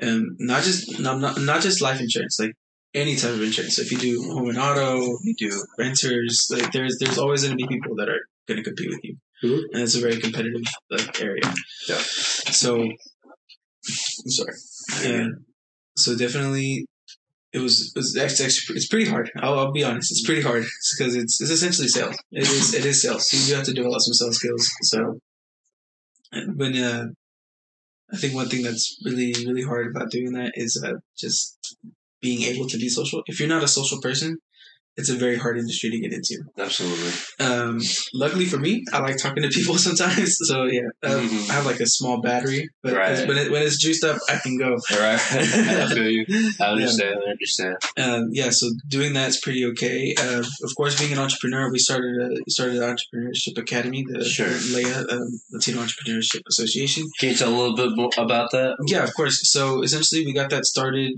[0.00, 2.52] Um, not just not, not not just life insurance, like
[2.94, 3.76] any type of insurance.
[3.76, 7.58] So if you do home and auto, you do renters, like there's there's always going
[7.58, 9.62] to be people that are going to compete with you, Mhm.
[9.72, 11.42] and it's a very competitive like area.
[11.88, 11.98] Yeah.
[11.98, 14.54] So I'm sorry.
[15.04, 15.44] And
[15.98, 16.86] so definitely,
[17.52, 19.30] it was it was it's, actually, it's pretty hard.
[19.36, 20.64] I'll, I'll be honest, it's pretty hard
[20.96, 22.16] because it's it's essentially sales.
[22.30, 23.32] It is it is sales.
[23.32, 24.68] You do have to develop some sales skills.
[24.82, 25.18] So,
[26.54, 27.06] when uh,
[28.12, 31.58] I think one thing that's really really hard about doing that is uh, just
[32.20, 33.22] being able to be social.
[33.26, 34.38] If you're not a social person,
[34.98, 36.42] it's a very hard industry to get into.
[36.58, 37.12] Absolutely.
[37.40, 37.80] Um,
[38.14, 40.36] luckily for me, I like talking to people sometimes.
[40.48, 41.50] So yeah, um, Mhm.
[41.50, 43.26] I have like a small battery, but Right.
[43.28, 44.70] when it, when it's juiced up, I can go.
[44.92, 45.20] All right.
[45.32, 46.26] I feel you.
[46.60, 47.16] I understand.
[47.26, 47.76] I understand.
[47.96, 50.14] Um, yeah, so doing that's pretty okay.
[50.18, 54.48] Uh, of course, being an entrepreneur, we started a started an entrepreneurship academy, the Sure.
[54.74, 57.04] LEA, um, Latino Entrepreneurship Association.
[57.18, 58.76] Can you tell a little bit more about that?
[58.86, 59.50] Yeah, of course.
[59.50, 61.12] So essentially, we got that started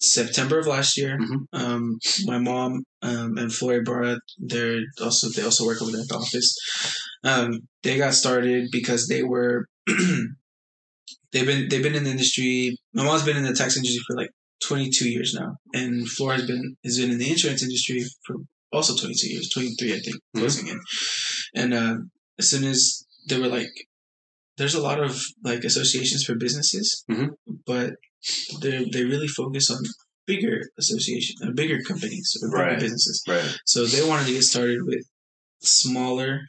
[0.00, 1.18] September of last year.
[1.18, 1.44] Mhm.
[1.52, 6.08] Um, my mom um, and Flory Barra, they're also they also work over there at
[6.08, 6.56] the office.
[7.24, 9.66] Um, they got started because they were
[11.32, 12.76] they've been they've been in the industry.
[12.94, 14.30] My mom's been in the tax industry for like
[14.64, 18.36] 22 years now, and Flora has been has been in the insurance industry for
[18.72, 20.40] also 22 years, 23 I think, Mhm.
[20.40, 20.80] closing in.
[21.54, 21.96] And uh,
[22.38, 23.70] as soon as they were like,
[24.56, 27.30] there's a lot of like associations for businesses, Mhm.
[27.66, 27.94] but
[28.60, 29.78] they they really focus on
[30.26, 32.78] bigger association, uh, bigger companies or bigger Right.
[32.80, 33.22] businesses.
[33.26, 33.44] Right.
[33.66, 35.04] So they wanted to get started with
[35.62, 36.40] smaller,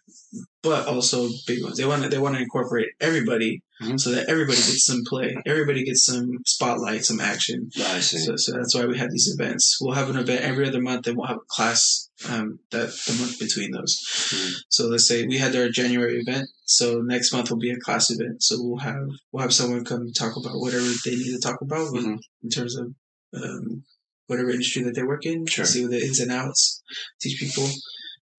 [0.64, 1.78] but also big ones.
[1.78, 4.00] They want to they want to incorporate everybody Mhm.
[4.00, 7.72] so that everybody gets some play, everybody gets some spotlight, some action.
[7.84, 8.20] I see.
[8.20, 9.78] So, so that's why we have these events.
[9.82, 13.14] We'll have an event every other month, and we'll have a class um, that the
[13.20, 13.98] month between those.
[14.32, 14.54] Mhm.
[14.70, 16.48] So let's say we had our January event.
[16.66, 18.44] So next month will be a class event.
[18.44, 21.92] So we'll have we'll have someone come talk about whatever they need to talk about
[21.92, 22.20] with- Mhm.
[22.44, 22.94] in terms of
[23.34, 23.84] um,
[24.28, 25.46] whatever industry that they work in.
[25.46, 25.66] Sure.
[25.66, 26.82] See what the ins and outs,
[27.22, 27.70] teach people,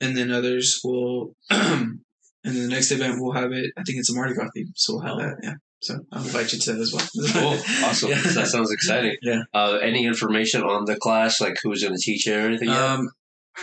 [0.00, 1.34] and then others will.
[1.50, 2.00] and
[2.44, 3.70] then the next event we'll have it.
[3.76, 5.36] I think it's a Mardi Gras theme, so we'll have that.
[5.42, 5.54] Yeah.
[5.80, 7.08] So I'll invite you to that as well.
[7.32, 7.58] Cool.
[7.84, 8.10] Awesome.
[8.10, 8.20] Yeah.
[8.22, 9.16] That sounds exciting.
[9.22, 9.42] Yeah.
[9.52, 12.68] Uh, any information on the class, like who's going to teach it or anything?
[12.68, 12.78] yet?
[12.78, 13.08] Um,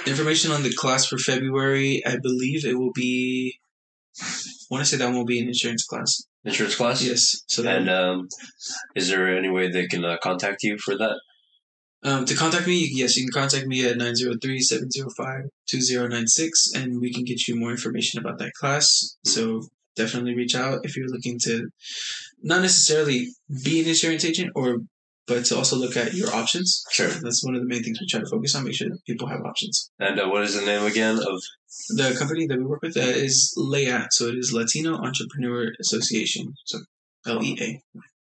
[0.06, 2.02] information on the class for February.
[2.06, 3.56] I believe it will be.
[4.22, 4.26] I
[4.70, 6.24] want to say that one will be an insurance class.
[6.44, 7.02] Insurance class?
[7.04, 7.44] Yes.
[7.48, 8.28] So that And um,
[8.96, 11.20] is there any way they can uh, contact you for that?
[12.04, 17.48] um, to contact me, yes, you can contact me at 903-705-2096 and we can get
[17.48, 19.18] you more information about that class.
[19.26, 19.64] So
[19.96, 21.68] definitely reach out if you're looking to
[22.42, 23.28] not necessarily
[23.64, 24.78] be an insurance agent or
[25.30, 26.84] but to also look at your options.
[26.92, 27.08] Sure.
[27.08, 29.28] That's one of the main things we try to focus on, make sure that people
[29.28, 29.92] have options.
[30.00, 31.42] And uh, what is the name again of?
[31.90, 36.56] The company that we work with uh, is LEA, so it is Latino Entrepreneur Association,
[36.66, 36.80] so
[37.28, 37.82] LEA.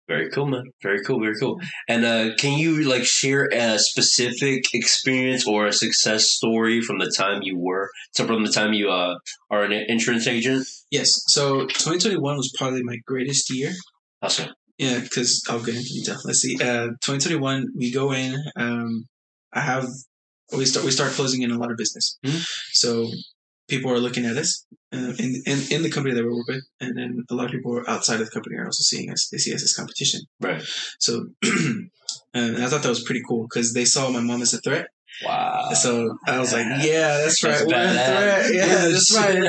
[0.08, 0.72] Very cool, man.
[0.84, 1.20] Very cool.
[1.20, 1.60] Very cool.
[1.88, 7.12] And uh, can you like share a specific experience or a success story from the
[7.16, 9.16] time you were, so from the time you uh,
[9.50, 10.68] are an insurance agent?
[10.92, 13.72] Yes, so 2021 was probably my greatest year.
[14.22, 14.50] Awesome.
[14.78, 16.18] Yeah, because I'll get into detail.
[16.26, 16.56] Let's see.
[16.56, 18.36] Uh, 2021, we go in.
[18.56, 19.08] Um,
[19.54, 19.88] I have
[20.56, 22.18] we start we start closing in a lot of business.
[22.26, 22.46] Mhm.
[22.74, 23.10] So
[23.68, 26.64] people are looking at us uh, in, in in the company that we work with,
[26.82, 29.30] and then a lot of people outside of the company are also seeing us.
[29.32, 30.22] They see us as competition.
[30.42, 30.62] Right.
[31.00, 31.28] So
[32.34, 34.88] and I thought that was pretty cool because they saw my mom as a threat.
[35.24, 35.70] Wow.
[35.74, 37.52] So I was like, yeah, that's right.
[37.52, 38.16] That's We're a badass.
[38.20, 38.54] threat.
[38.54, 39.44] Yeah, that's right.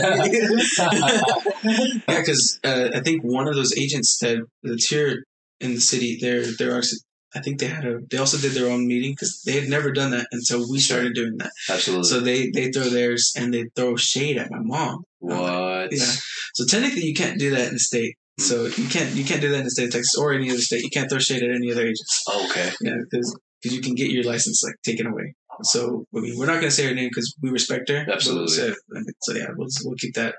[2.09, 5.25] yeah, because uh, I think one of those agents that that's here
[5.61, 6.99] in the city, they're they're actually.
[7.35, 7.99] I think they had a.
[8.11, 11.15] They also did their own meeting because they had never done that until we started
[11.15, 11.51] doing that.
[11.69, 12.05] Absolutely.
[12.09, 15.05] So they they throw theirs and they throw shade at my mom.
[15.19, 15.89] what?
[15.93, 16.13] Yeah.
[16.55, 18.15] So technically, you can't do that in the state.
[18.39, 20.61] So you can't you can't do that in the state of Texas or any other
[20.61, 20.83] state.
[20.83, 22.23] You can't throw shade at any other agents.
[22.45, 22.71] Okay.
[22.81, 25.35] Yeah, because you can get your license like taken away.
[25.63, 28.07] So I mean, we're not gonna say her name because we respect her.
[28.11, 28.49] Absolutely.
[28.55, 28.75] So,
[29.23, 30.35] so yeah, we'll we'll keep that.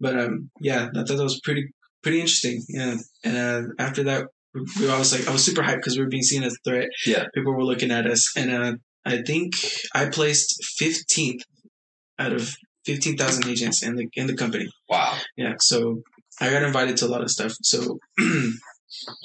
[0.00, 1.66] But um, yeah, I thought that was pretty
[2.02, 2.62] pretty interesting.
[2.68, 6.02] Yeah, and uh, after that, we were always like I was super hyped because we
[6.04, 6.88] were being seen as a threat.
[7.06, 7.24] Yeah.
[7.34, 8.72] people were looking at us, and uh,
[9.04, 9.54] I think
[9.94, 11.42] I placed fifteenth
[12.18, 14.68] out of fifteen thousand agents in the in the company.
[14.88, 15.16] Wow.
[15.36, 16.02] Yeah, so
[16.40, 17.52] I got invited to a lot of stuff.
[17.62, 17.98] So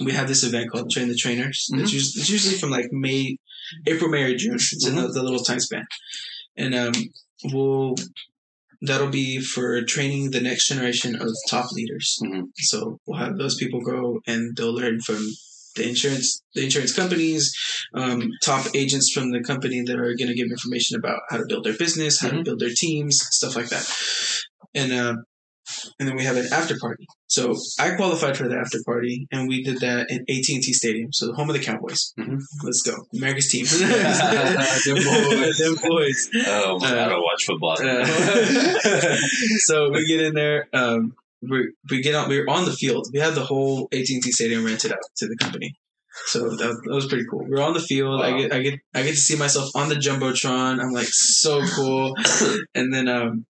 [0.04, 1.67] we have this event called Train the Trainers.
[1.73, 3.38] It's, us- it's usually from like May,
[3.88, 4.55] April, May, or June.
[4.55, 5.86] It's in the, little time span,
[6.57, 6.93] and um,
[7.45, 7.95] we'll
[8.81, 12.17] that'll be for training the next generation of top leaders.
[12.23, 12.47] Mhm.
[12.57, 15.23] So we'll have those people go and they'll learn from
[15.75, 17.53] the insurance the insurance companies,
[17.93, 21.45] um, top agents from the company that are going to give information about how to
[21.47, 22.43] build their business, how to Mhm.
[22.45, 23.86] build their teams, stuff like that.
[24.73, 25.15] And uh,
[26.00, 27.06] and then we have an after party.
[27.28, 30.74] So I qualified for the after party, and we did that in AT and T
[30.74, 32.13] Stadium, so the home of the Cowboys.
[32.19, 32.39] Mhm.
[32.63, 33.65] Let's go, America's team.
[34.86, 35.58] Them boys.
[35.60, 36.30] Them boys.
[36.47, 37.78] Oh, Uh, I don't watch football.
[37.82, 38.06] Uh,
[39.60, 40.67] so we get in there.
[40.74, 42.30] Um, we we get on.
[42.30, 43.08] We're on the field.
[43.13, 45.76] We have the whole AT and T Stadium rented out to the company.
[46.26, 47.45] So that, that was pretty cool.
[47.47, 48.21] We're on the field.
[48.21, 50.82] I get I get I get to see myself on the jumbotron.
[50.82, 52.13] I'm like so cool.
[52.76, 53.45] and then um,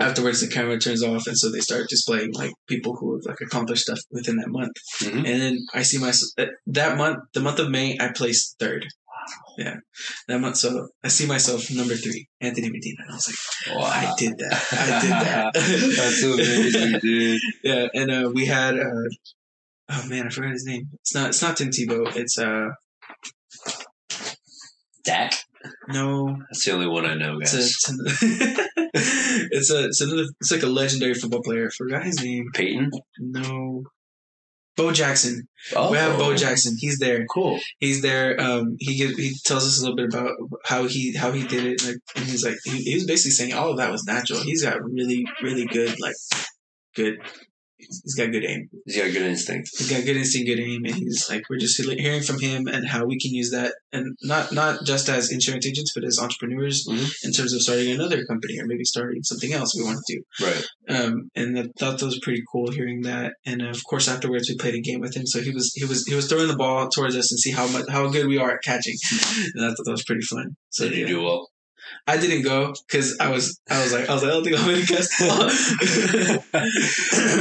[0.00, 3.40] afterwards the camera turns off, and so they start displaying like people who have like
[3.40, 4.72] accomplished stuff within that month.
[5.02, 5.18] Mhm.
[5.18, 8.86] And then I see myself that, that month, the month of May, I placed third.
[9.58, 9.76] Yeah,
[10.28, 10.56] that month.
[10.56, 12.96] So I see myself number three, Anthony Medina.
[13.02, 13.84] And I was like, Wow.
[13.84, 14.66] I did that.
[14.72, 15.50] I did that.
[15.54, 17.40] That's amazing, dude.
[17.62, 19.08] yeah, and uh, we had uh,
[19.90, 20.88] oh man, I forgot his name.
[20.94, 22.16] It's not it's not Tim Tebow.
[22.16, 22.68] It's uh
[25.04, 25.34] Dak.
[25.88, 27.54] No, That's the only one I know, guys.
[27.54, 27.94] it's, a,
[29.52, 31.66] it's a it's another it's like a legendary football player.
[31.66, 32.46] I forgot his name.
[32.54, 32.90] Peyton.
[33.18, 33.84] No,
[34.76, 35.46] Bo Jackson.
[35.76, 36.74] Oh, We have Bo Jackson.
[36.78, 37.26] He's there.
[37.26, 37.58] Cool.
[37.78, 38.40] He's there.
[38.40, 40.32] Um, he gives, he tells us a little bit about
[40.64, 43.52] how he how he did it, like, and he's like he, he was basically saying
[43.52, 44.40] all of that was natural.
[44.40, 46.14] He's got really really good like
[46.94, 47.18] good.
[47.80, 48.68] He's got good aim.
[48.84, 49.70] He's got good instinct.
[49.78, 52.86] He's got good instinct, good aim, and he's like we're just hearing from him and
[52.86, 56.86] how we can use that, and not not just as insurance agents, but as entrepreneurs
[56.88, 57.12] Mhm.
[57.24, 60.22] in terms of starting another company or maybe starting something else we want to do.
[60.46, 60.64] Right.
[60.88, 63.34] Um, and I thought that was pretty cool hearing that.
[63.44, 66.04] And of course, afterwards we played a game with him, so he was he was
[66.06, 68.52] he was throwing the ball towards us and see how much how good we are
[68.52, 68.96] at catching.
[69.54, 70.56] And I thought that was pretty fun.
[70.70, 71.48] So Did you do well?
[72.06, 74.58] I didn't go because I was I was like I was like I don't think
[74.58, 75.12] I'm gonna guest.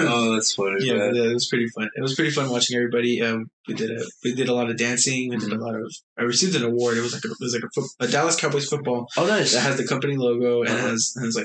[0.07, 0.75] oh, that's funny.
[0.85, 1.15] yeah, man.
[1.15, 1.89] yeah, it was pretty fun.
[1.95, 3.21] It was pretty fun watching everybody.
[3.21, 5.29] Um, we did a we did a lot of dancing.
[5.29, 5.91] We did a lot of.
[6.17, 6.97] I received an award.
[6.97, 9.53] It was like a, it was like a, foot, a Dallas Cowboys football Oh, nice.
[9.53, 10.77] that has the company logo and Uh-huh.
[10.87, 11.35] it has and it's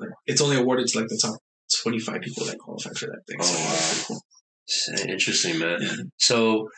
[0.00, 1.36] like it's only awarded to like the top
[1.82, 3.38] twenty five people that qualify for that thing.
[3.40, 4.06] Oh, that's
[4.86, 5.10] pretty cool.
[5.12, 5.78] Interesting, man.
[5.80, 5.92] Yeah.
[6.18, 6.68] So,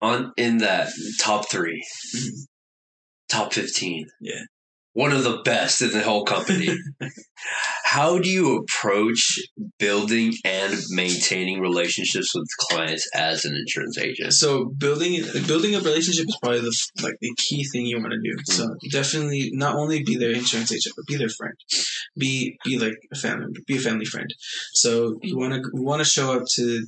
[0.00, 0.88] on in that
[1.20, 1.82] top 3
[2.16, 2.46] Mhm.
[3.28, 4.42] Top fifteen, Yeah.
[4.92, 6.68] one of the best in the whole company.
[7.84, 9.38] How do you approach
[9.78, 14.32] building and maintaining relationships with clients as an insurance agent?
[14.32, 18.18] So building building a relationship is probably the like the key thing you want to
[18.18, 18.36] do.
[18.36, 18.52] Mm-hmm.
[18.52, 21.54] So definitely not only be their insurance agent, but be their friend.
[22.16, 24.28] Be be like a family, be a family friend.
[24.72, 26.86] So you want to want to show up to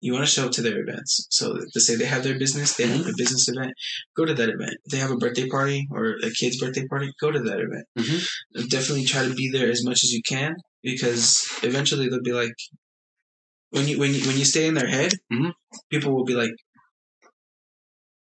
[0.00, 1.26] you want to show up to their events.
[1.30, 3.72] So to say they have their business, they have a business event,
[4.16, 4.74] go to that event.
[4.84, 7.86] If they have a birthday party or a kid's birthday party, go to that event.
[7.98, 8.68] Mhm.
[8.70, 12.54] Definitely try to be there as much as you can because eventually they'll be like
[13.70, 15.52] when you when you when you stay in their head, Mhm.
[15.90, 16.54] people will be like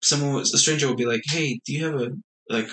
[0.01, 2.09] someone a stranger will be like, "Hey, do you have a
[2.49, 2.69] like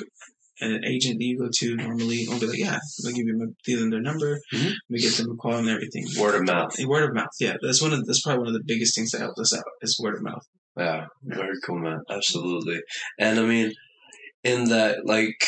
[0.61, 3.47] an agent that you go to normally?" I'll be like, "Yeah." I'll give you my,
[3.65, 4.41] give them their number.
[4.55, 4.73] Mhm.
[4.91, 6.07] We get them a call and everything.
[6.19, 6.75] Word of mouth.
[6.85, 7.35] Word of mouth.
[7.41, 9.65] Yeah, that's one of that's probably one of the biggest things that helps us out
[9.83, 10.45] is word of mouth.
[10.77, 12.01] Yeah, very cool, man.
[12.11, 12.81] Absolutely.
[13.19, 13.73] And I mean,
[14.45, 15.43] in that, like,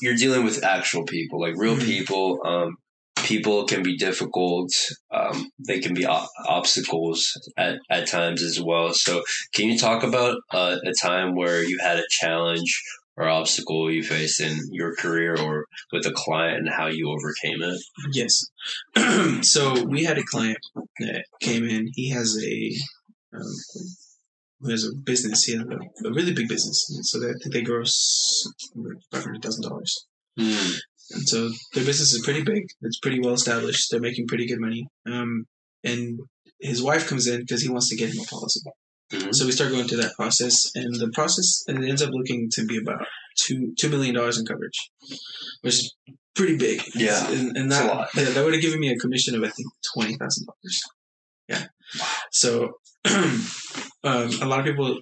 [0.00, 1.84] you're dealing with actual people, like real Mhm.
[1.84, 2.40] people.
[2.44, 2.76] Um,
[3.24, 4.70] people can be difficult.
[5.12, 8.92] Um, they can be o- obstacles at, at times as well.
[8.94, 9.22] So,
[9.54, 12.82] can you talk about uh, a time where you had a challenge
[13.16, 17.62] or obstacle you faced in your career or with a client and how you overcame
[17.62, 17.80] it?
[18.12, 18.46] Yes.
[19.42, 20.58] so we had a client
[21.00, 21.88] that came in.
[21.94, 22.72] He has a
[23.34, 23.54] um,
[24.60, 25.44] who has a business.
[25.44, 26.86] He has a, a really big business.
[27.02, 28.48] So they, they gross
[29.10, 30.06] five hundred thousand dollars.
[30.38, 30.72] Hmm.
[31.10, 32.64] And so their business is pretty big.
[32.82, 33.88] It's pretty well established.
[33.90, 34.86] They're making pretty good money.
[35.06, 35.46] Um,
[35.84, 36.18] and
[36.60, 38.60] his wife comes in because he wants to get him a policy.
[39.12, 39.34] Mhm.
[39.34, 42.48] So we start going through that process, and the process and it ends up looking
[42.52, 43.06] to be about
[43.38, 44.78] two two million dollars in coverage,
[45.60, 45.94] which is
[46.34, 46.80] pretty big.
[46.94, 49.68] Yeah, and, and that yeah, that would have given me a commission of I think
[49.94, 50.80] twenty thousand dollars.
[51.48, 51.66] Yeah.
[52.30, 52.72] So
[53.04, 54.98] um, a lot of people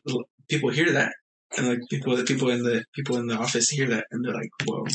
[0.48, 1.12] people hear that,
[1.56, 4.50] and like people people in the people in the office hear that, and they're like,
[4.64, 4.86] "Whoa."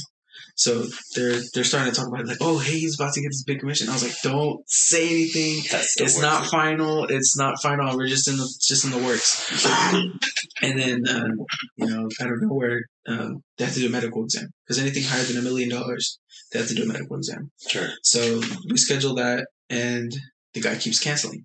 [0.56, 3.30] So they're they're starting to talk about it like, oh, hey, he's about to get
[3.30, 3.90] this big commission.
[3.90, 5.64] I was like, don't say anything
[5.98, 7.06] it's not final.
[7.06, 7.98] It's not final.
[7.98, 9.66] We're just in the just in the works.
[10.62, 11.28] and then uh,
[11.76, 15.04] you know, out of nowhere, um, they have to do a medical exam because anything
[15.04, 16.20] higher than a million dollars,
[16.52, 17.52] they have to do a medical exam.
[17.68, 17.90] Sure.
[18.04, 20.12] So we schedule that, and
[20.54, 21.44] the guy keeps canceling.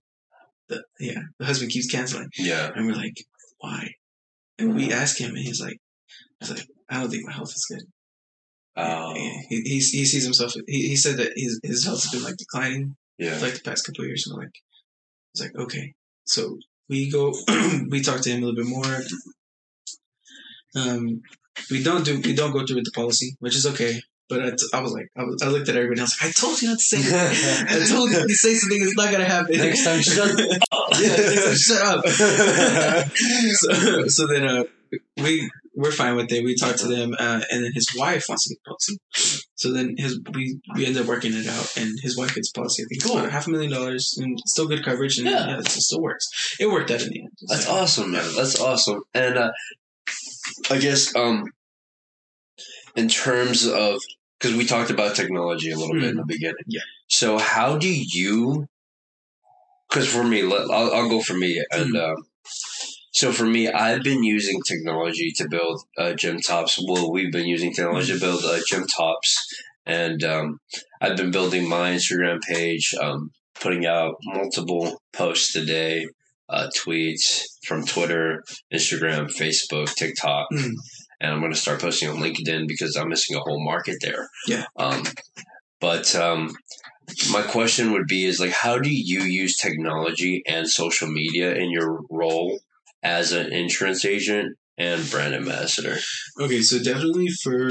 [0.68, 2.70] The yeah, the husband keeps canceling, Yeah.
[2.74, 3.16] and we're like,
[3.58, 3.88] why?
[4.58, 5.78] And we ask him, and he's like,
[6.38, 7.82] he's like, I don't think my health is good.
[8.82, 10.52] Oh, He, he, he sees himself.
[10.66, 13.38] He, he said that his his health has been like declining yeah.
[13.40, 14.26] like the past couple of years.
[14.26, 14.54] And like,
[15.34, 15.94] it's like okay.
[16.24, 16.58] So
[16.88, 17.32] we go,
[17.88, 19.00] we talk to him a little bit more.
[20.76, 21.22] Um,
[21.70, 24.00] we don't do we don't go through with the policy, which is okay.
[24.28, 26.00] But I, t- I was like, I, was, I looked at everybody.
[26.00, 27.66] I was like, I told you not to say that.
[27.68, 28.80] I told you to say something.
[28.80, 29.56] It's not gonna happen.
[29.56, 30.38] Next time, shut up.
[31.00, 32.04] yeah, time, shut up.
[33.16, 34.64] so, so then uh,
[35.16, 36.44] we we're fine with it.
[36.44, 39.44] We talk to them, uh, and then his wife wants to get policy.
[39.54, 42.82] So then his we we end up working it out, and his wife gets policy.
[42.82, 43.28] I think it's Cool.
[43.28, 45.46] half a million dollars, and still good coverage, and Yeah.
[45.48, 46.26] yeah, it still works.
[46.58, 47.30] It worked out in the end.
[47.48, 48.28] That's So, awesome, man.
[48.36, 49.02] That's awesome.
[49.14, 49.52] And uh,
[50.70, 51.44] I guess um,
[52.96, 54.00] in terms of
[54.38, 56.56] because we talked about technology a little bit in the beginning.
[56.66, 56.80] Yeah.
[57.08, 58.66] So how do you?
[59.88, 62.14] Because for me, I'll, I'll go for me, and um,
[63.20, 66.82] so for me, I've been using technology to build uh, gym tops.
[66.82, 69.36] Well, we've been using technology to build uh, gym tops,
[69.84, 70.58] and um,
[71.02, 76.06] I've been building my Instagram page, um, putting out multiple posts a day,
[76.48, 78.42] uh, tweets from Twitter,
[78.72, 80.72] Instagram, Facebook, TikTok, Mm.
[81.20, 84.30] and I'm going to start posting on LinkedIn because I'm missing a whole market there.
[84.46, 84.64] Yeah.
[84.78, 85.02] Um,
[85.78, 86.56] but um,
[87.30, 91.70] my question would be: is like, how do you use technology and social media in
[91.70, 92.58] your role
[93.02, 95.98] as an insurance agent and brand ambassador?
[96.40, 97.68] Okay, so definitely for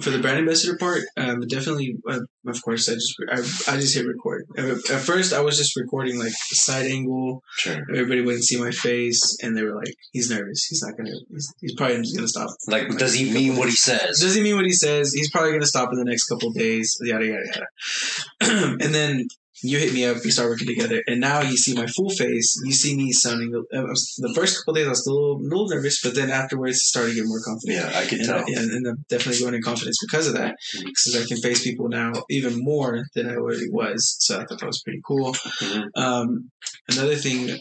[0.00, 3.94] for the brand ambassador part, um, definitely, uh, of course, I just I, I just
[3.94, 4.46] hit record.
[4.56, 7.42] At first, I was just recording like the side angle.
[7.56, 7.78] Sure.
[7.90, 10.64] Everybody wouldn't see my face, and they were like, "He's nervous.
[10.64, 11.16] He's not gonna.
[11.30, 14.20] He's, he's probably just gonna stop." Like, does he mean what he says?
[14.20, 15.12] Does he mean what he says?
[15.12, 16.96] He's probably gonna stop in the next couple of days.
[17.02, 18.76] Yada yada yada.
[18.80, 19.26] and then
[19.62, 20.18] You hit me up.
[20.24, 22.60] We start working together, and now you see my full face.
[22.64, 23.52] You see me sounding.
[23.52, 26.76] Was, the first couple days, I was a little, a little nervous, but then afterwards,
[26.76, 27.78] I started getting more confident.
[27.78, 28.38] Yeah, I can and, tell.
[28.38, 31.62] I- and, and I'm definitely going in confidence because of that, because I can face
[31.62, 34.16] people now even more than I already was.
[34.20, 35.32] So I thought that was pretty cool.
[35.32, 35.84] Mhm.
[35.96, 36.50] Um,
[36.90, 37.58] another thing.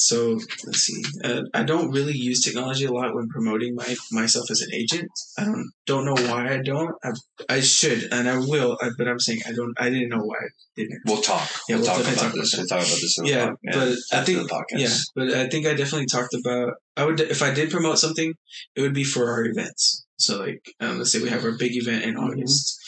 [0.00, 1.02] So let's see.
[1.24, 5.10] Uh, I don't really use technology a lot when promoting my myself as an agent.
[5.36, 6.94] I don't don't know why I don't.
[7.02, 7.10] I,
[7.48, 8.78] I should and I will.
[8.80, 9.74] I, but I'm saying I don't.
[9.76, 11.00] I didn't know why I didn't.
[11.04, 11.48] We'll talk.
[11.68, 12.54] Yeah, we'll, we'll talk about definitely talk this.
[12.56, 13.94] We'll talk about this in Yeah, podcast.
[14.12, 16.74] but I think yeah, but I think I definitely talked about.
[16.96, 18.32] I would if I did promote something,
[18.76, 20.06] it would be for our events.
[20.16, 22.78] So like, um, let's say we have our big event in August.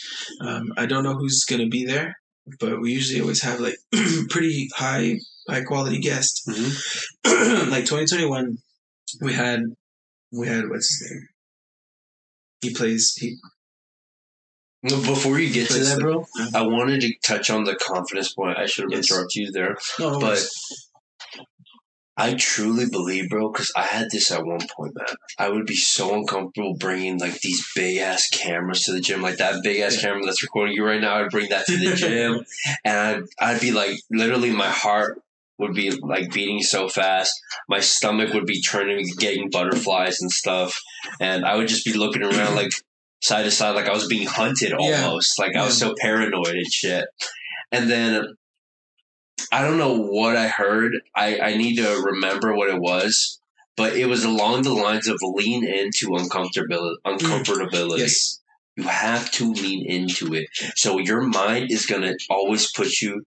[0.40, 2.14] Um, I don't know who's gonna be there,
[2.60, 3.76] but we usually always have like
[4.30, 5.18] pretty high
[5.48, 6.44] high quality guests.
[6.48, 6.74] Mhm.
[7.70, 8.58] like 2021,
[9.20, 9.60] we had
[10.32, 11.28] we had what's his name?
[12.62, 13.36] He plays he
[14.82, 18.58] Before you get to that, the- bro, I wanted to touch on the confidence point.
[18.58, 19.10] I should have Yes.
[19.10, 19.76] interrupted you there.
[19.98, 20.42] no, But.
[22.16, 25.06] I truly believe, bro, because I had this at one point, man.
[25.38, 29.38] I would be so uncomfortable bringing like these big ass cameras to the gym, like
[29.38, 30.02] that big ass Yeah.
[30.10, 31.16] camera that's recording you right now.
[31.22, 32.44] I'd bring that to the gym,
[32.84, 33.22] and I'd,
[33.54, 35.22] I'd be like, literally, my heart
[35.60, 37.32] would be like beating so fast.
[37.68, 40.80] My stomach would be turning, getting butterflies and stuff,
[41.20, 42.70] and I would just be looking around like
[43.22, 45.04] side to side, like I was being hunted Yeah.
[45.04, 45.38] almost.
[45.38, 47.04] Like I was so paranoid and shit.
[47.70, 48.24] And then
[49.52, 50.92] I don't know what I heard.
[51.14, 53.40] I, I need to remember what it was,
[53.76, 56.94] but it was along the lines of lean into uncomfortability.
[57.06, 57.18] Mm.
[57.18, 57.98] Uncomfortability.
[57.98, 58.40] yes,
[58.76, 60.46] You have to lean into it.
[60.76, 63.24] So your mind is gonna always put you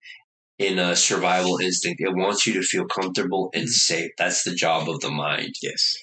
[0.57, 2.01] in a survival instinct.
[2.01, 4.11] It wants you to feel comfortable and safe.
[4.17, 5.53] That's the job of the mind.
[5.61, 5.97] yes,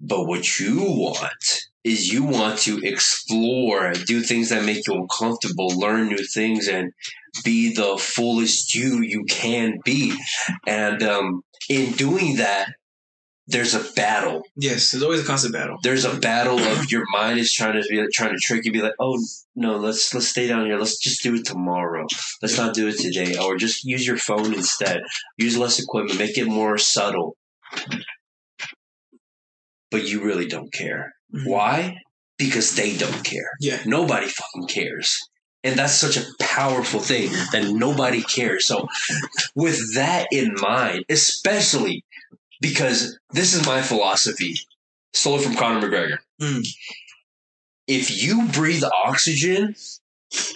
[0.00, 5.68] But what you want is you want to explore, do things that make you uncomfortable,
[5.68, 6.92] learn new things, and
[7.44, 10.14] be the fullest you you can be.
[10.66, 12.68] And um, in doing that,
[13.50, 14.42] there's a battle.
[14.56, 14.90] yes.
[14.90, 15.76] There's always a constant battle.
[15.82, 18.82] There's a battle of your mind is trying to be trying to trick you, be
[18.82, 19.18] like, oh
[19.56, 20.78] no, let's let's stay down here.
[20.78, 22.06] Let's just do it tomorrow.
[22.42, 25.00] Let's not do it today, or just use your phone instead.
[25.36, 26.18] Use less equipment.
[26.18, 27.36] Make it more subtle.
[29.90, 31.14] But you really don't care.
[31.34, 31.46] Mhm.
[31.46, 31.96] Why?
[32.38, 33.50] Because they don't care.
[33.60, 35.18] Yeah, Nobody fucking cares.
[35.62, 38.66] And that's such a powerful thing that nobody cares.
[38.66, 38.88] So,
[39.54, 42.02] with that in mind, especially
[42.60, 44.56] because this is my philosophy,
[45.12, 46.18] stole it from Conor McGregor.
[46.40, 46.66] Mm.
[47.86, 49.74] If you breathe oxygen,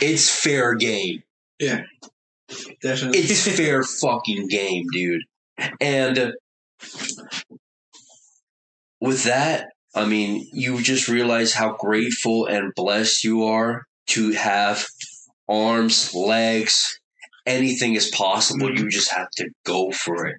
[0.01, 1.23] it's fair game.
[1.59, 1.83] Yeah.
[2.83, 3.19] Definitely.
[3.19, 5.23] It's fair fucking game, dude.
[5.81, 6.35] And
[9.01, 14.85] with that, I mean, you just realize how grateful and blessed you are to have
[15.49, 16.99] arms, legs,
[17.47, 18.71] anything is possible.
[18.71, 20.37] You just have to go for it.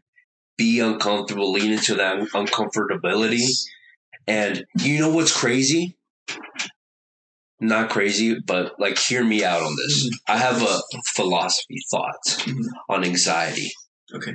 [0.57, 3.45] Be uncomfortable, lean into that uncomfortability.
[4.27, 5.97] And you know what's crazy?
[7.59, 10.09] Not crazy, but like, hear me out on this.
[10.27, 10.79] I have a
[11.15, 12.65] philosophy thought Mhm.
[12.89, 13.71] on anxiety.
[14.13, 14.33] Okay.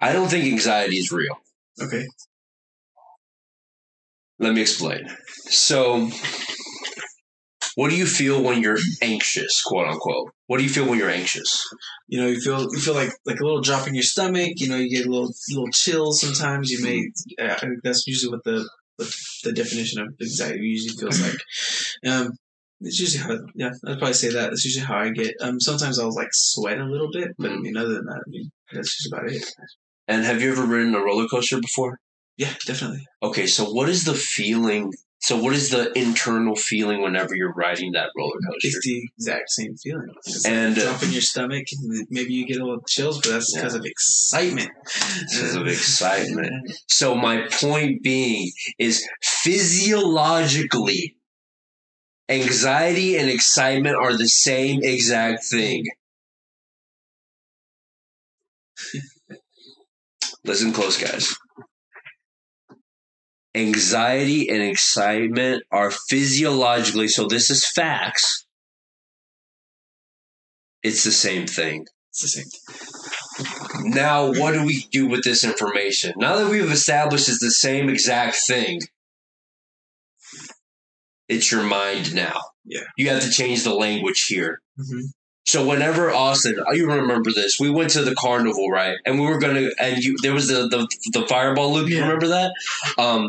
[0.00, 1.36] I don't think anxiety is real.
[1.80, 2.04] Okay.
[4.38, 5.08] Let me explain.
[5.46, 6.10] So,
[7.76, 10.30] what do you feel when you're anxious, quote unquote?
[10.46, 11.66] What do you feel when you're anxious?
[12.06, 14.52] You know, you feel you feel like like a little drop in your stomach.
[14.56, 16.70] You know, you get a little little chills sometimes.
[16.70, 17.08] You may
[17.82, 19.08] that's usually what the what
[19.42, 21.40] the definition of anxiety usually feels like.
[22.06, 22.32] Um,
[22.80, 24.50] it's usually how yeah I'd probably say that.
[24.50, 25.34] That's usually how I get.
[25.40, 28.30] Um, sometimes I'll like sweat a little bit, but I mean other than that, I
[28.30, 29.44] mean that's just about it.
[30.06, 31.98] And have you ever ridden a roller coaster before?
[32.36, 33.06] Yeah, definitely.
[33.22, 34.92] Okay, so what is the feeling?
[35.24, 38.68] So, what is the internal feeling whenever you're riding that roller coaster?
[38.68, 40.12] It's the exact same feeling.
[40.18, 43.22] It's And, like uh, drop in your stomach, and maybe you get a little chills,
[43.22, 43.62] but that's Yeah.
[43.62, 44.70] because of excitement.
[45.30, 46.70] Because of excitement.
[46.90, 51.16] So, my point being is physiologically,
[52.28, 55.86] anxiety and excitement are the same exact thing.
[60.44, 61.34] Listen close, guys.
[63.54, 68.46] Anxiety and excitement are physiologically, so this is facts.
[70.82, 71.86] It's the same thing.
[72.10, 73.92] It's the same.
[73.92, 76.12] Now, what do we do with this information?
[76.16, 78.80] Now that we've established it's the same exact thing,
[81.28, 82.40] it's your mind now.
[82.64, 82.82] Yeah.
[82.96, 84.60] You have to change the language here.
[84.76, 85.00] hmm
[85.46, 88.96] So whenever Austin, you remember this, we went to the carnival, right?
[89.04, 90.88] And we were gonna, and you, there was the the,
[91.20, 91.88] the fireball loop.
[91.88, 92.02] You Yeah.
[92.02, 92.52] remember that?
[92.96, 93.28] Um,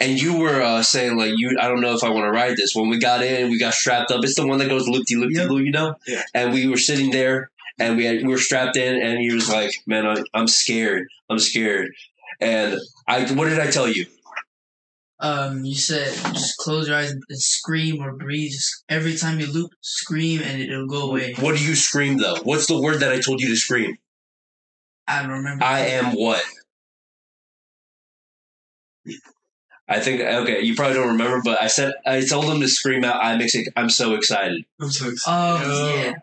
[0.00, 2.56] and you were uh, saying like, you, I don't know if I want to ride
[2.56, 2.74] this.
[2.74, 4.22] When we got in, we got strapped up.
[4.24, 5.50] It's the one that goes loopty loopty Yep.
[5.50, 5.96] loo, you know.
[6.06, 6.22] Yeah.
[6.34, 9.48] And we were sitting there, and we had we were strapped in, and he was
[9.50, 11.08] like, "Man, I, I'm scared.
[11.30, 11.92] I'm scared."
[12.40, 14.06] And I, what did I tell you?
[15.20, 18.50] Um, you said just close your eyes and scream or breathe.
[18.50, 21.34] Just every time you loop, scream and it'll go away.
[21.38, 22.36] What do you scream though?
[22.42, 23.96] What's the word that I told you to scream?
[25.06, 25.64] I don't remember.
[25.64, 26.42] I am what?
[29.86, 33.04] I think okay, you probably don't remember, but I said I told them to scream
[33.04, 33.22] out.
[33.22, 34.64] I'm ex- I'm so excited.
[34.80, 35.66] I'm so excited.
[35.66, 36.14] Oh yeah.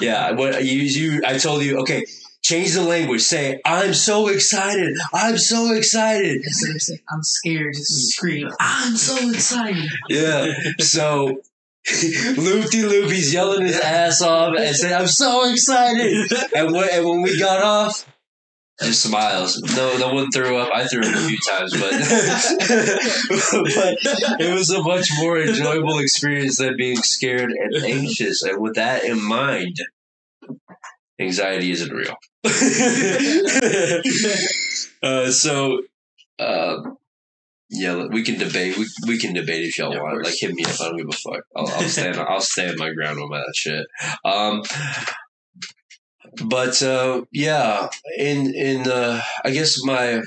[0.00, 2.04] Yeah, what you you I told you okay.
[2.46, 3.22] Change the language.
[3.22, 4.96] Say I'm so excited.
[5.12, 6.42] I'm so excited.
[6.44, 8.48] Instead of saying I'm scared, just scream.
[8.60, 9.90] I'm so excited.
[10.08, 10.52] Yeah.
[10.78, 11.26] So
[12.36, 16.30] Loopy Loopy's yelling his ass off and saying I'm so excited.
[16.54, 18.06] And when and when we got off.
[18.80, 19.60] Just smiles.
[19.74, 20.70] No, no one threw up.
[20.72, 21.90] I threw up a few times, but
[23.74, 28.44] but it was a much more enjoyable experience than being scared and anxious.
[28.44, 29.80] And with that in mind,
[31.20, 32.14] anxiety isn't real.
[35.02, 35.82] uh, so,
[36.38, 36.76] uh,
[37.70, 38.76] yeah, we can debate.
[38.78, 40.24] We, we can debate if y'all Yeah, want.
[40.24, 40.80] Like, hit me up.
[40.80, 41.42] I don't give a fuck.
[41.56, 42.16] I'll, I'll stand.
[42.16, 43.86] I'll stand my ground on that shit.
[44.24, 44.62] Um,
[46.44, 47.88] but uh, yeah,
[48.18, 50.22] in in uh, I guess my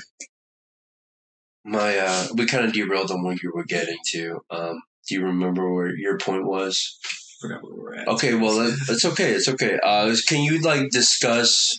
[1.64, 4.40] my uh, we kind of derailed on what you were getting to.
[4.50, 6.98] Um, do you remember where your point was?
[7.40, 8.08] Forgot where we're at.
[8.08, 9.32] Okay, well it's okay.
[9.32, 9.78] It's okay.
[9.82, 11.78] Uh, can you like discuss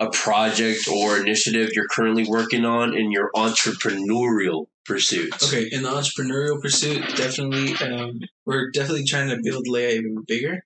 [0.00, 5.46] a project or initiative you're currently working on in your entrepreneurial pursuits?
[5.52, 10.64] Okay, in the entrepreneurial pursuit, definitely, um, we're definitely trying to build Leia even bigger.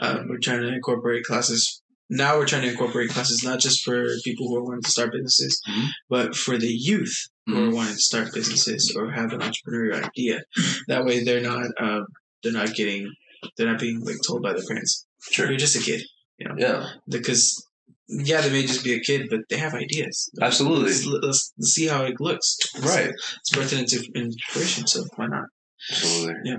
[0.00, 1.80] Um, we're trying to incorporate classes.
[2.10, 5.12] Now we're trying to incorporate classes not just for people who are wanting to start
[5.12, 5.88] businesses, Mhm.
[6.10, 7.68] but for the youth who Mhm.
[7.68, 10.42] are wanting to start businesses or have an entrepreneurial idea.
[10.88, 12.04] That way, they're not um,
[12.42, 13.08] they're not getting
[13.56, 15.06] they're not being like told by their parents.
[15.30, 15.48] Sure.
[15.48, 16.02] You're just a kid
[16.38, 17.66] you Yeah, because
[18.08, 20.30] yeah, they may just be a kid, but they have ideas.
[20.40, 20.86] absolutely.
[20.86, 22.56] Let's, let's, let's see how it looks.
[22.74, 23.06] Let's- Right.
[23.10, 24.86] Let's birth it into into fruition.
[24.86, 25.44] So why not?
[25.90, 26.34] Absolutely.
[26.44, 26.56] Yeah.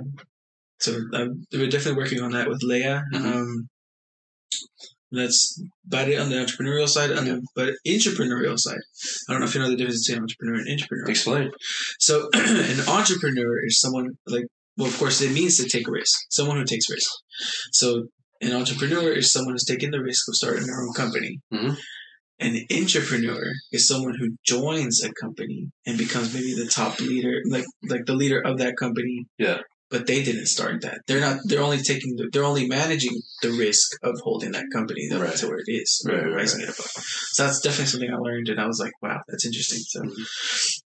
[0.79, 3.03] So um, we're definitely working on that with Leia.
[3.13, 3.25] Mhm.
[3.35, 3.69] Um,
[5.11, 7.11] that's about it on the entrepreneurial side.
[7.11, 8.79] On the, but intrapreneurial side,
[9.29, 11.09] I don't know if you know the difference between entrepreneur and intrapreneur.
[11.09, 11.51] Explain.
[11.99, 14.45] So an entrepreneur is someone like,
[14.77, 16.13] well, of course, it means to take a risk.
[16.31, 17.09] Someone who takes risk.
[17.71, 18.07] So
[18.41, 21.39] an entrepreneur is someone who's taking the risk of starting their own company.
[21.53, 21.77] Mhm.
[22.39, 27.65] An intrapreneur is someone who joins a company and becomes maybe the top leader, like
[27.87, 29.25] like the leader of that company.
[29.37, 29.59] Yeah.
[29.89, 31.01] But they didn't start that.
[31.07, 31.37] They're not.
[31.45, 32.15] They're only taking.
[32.15, 35.35] The, they're only managing the risk of holding that company up Right.
[35.37, 36.89] to where it is, Right, right, rising it above.
[37.33, 39.81] So that's definitely something I learned, and I was like, wow, that's interesting.
[39.93, 40.01] So,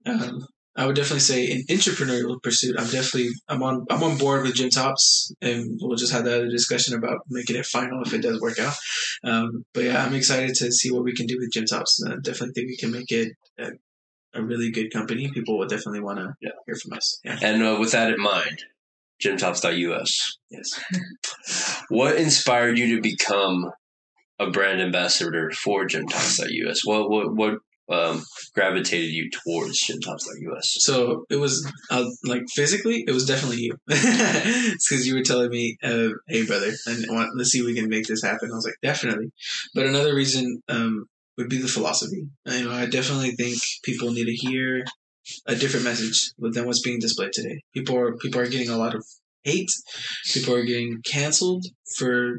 [0.06, 0.46] um,
[0.76, 4.54] I would definitely say in entrepreneurial pursuit, I'm definitely I'm on I'm on board with
[4.56, 8.22] Gym Tops, and we'll just have that other discussion about making it final if it
[8.22, 8.74] does work out.
[9.22, 12.02] Um, but yeah, I'm excited to see what we can do with Gym Tops.
[12.04, 13.70] Uh, definitely think we can make it a,
[14.34, 15.30] a really good company.
[15.30, 16.50] People will definitely want to Yeah.
[16.66, 17.20] hear from us.
[17.24, 17.38] Yeah.
[17.40, 18.64] And uh, with that in mind,
[19.22, 20.38] GymTops.us.
[20.50, 20.68] Yes.
[21.88, 23.70] What inspired you to become
[24.38, 26.84] a brand ambassador for GymTops.us?
[26.84, 27.54] What what what
[27.90, 28.22] um,
[28.54, 30.76] gravitated you towards GymTops.us?
[30.80, 33.76] So it was uh, like physically, it was definitely you.
[33.86, 37.06] because you were telling me, uh, "Hey, brother, and
[37.36, 39.30] let's see if we can make this happen." I was like, "Definitely."
[39.74, 41.06] But another reason um,
[41.36, 42.26] would be the philosophy.
[42.46, 44.84] You know, I definitely think people need to hear
[45.46, 47.62] a different message than what's being displayed today.
[47.74, 49.04] People are people are getting a lot of
[49.42, 49.70] hate.
[50.32, 51.66] People are getting canceled
[51.96, 52.38] for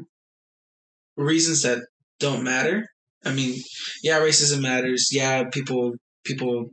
[1.16, 1.86] reasons that
[2.18, 2.88] don't matter.
[3.26, 3.54] I mean,
[4.02, 5.08] yeah, racism matters.
[5.12, 6.70] Yeah, people people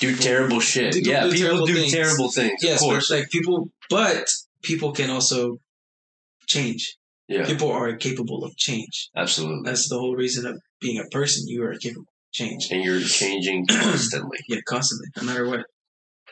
[0.00, 0.92] Do terrible shit.
[0.94, 1.92] Do- yeah, do people terrible do things.
[1.92, 2.58] terrible things.
[2.62, 3.10] Yes, of but course.
[3.10, 4.26] like people, but
[4.62, 5.58] people can also
[6.46, 6.96] change.
[7.28, 9.08] yeah, People are capable of change.
[9.16, 9.62] absolutely.
[9.68, 11.44] That's the whole reason of being a person.
[11.46, 12.62] You are capable of change.
[12.72, 14.38] And you're changing constantly.
[14.48, 15.62] Yeah, constantly, no matter what.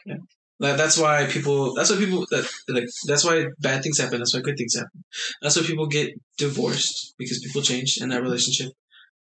[0.07, 0.17] Yeah,
[0.61, 1.75] that, that's why people.
[1.75, 2.21] That's why people.
[2.31, 2.89] That like.
[3.07, 4.19] That's why bad things happen.
[4.19, 5.05] That's why good things happen.
[5.43, 6.09] That's why people get
[6.39, 8.73] divorced because people change in that relationship.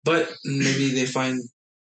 [0.04, 1.40] But maybe they find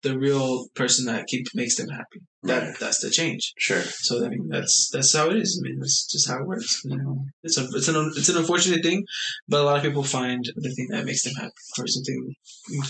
[0.02, 2.20] the real person that keep makes them happy.
[2.44, 2.78] That Right.
[2.78, 3.52] that's the change.
[3.58, 3.82] Sure.
[3.82, 5.60] So I mean, that's that's how it is.
[5.60, 6.80] I mean, that's just how it works.
[6.84, 9.04] You know, it's a it's an it's an unfortunate thing,
[9.48, 12.34] but a lot of people find the thing that makes them happy or something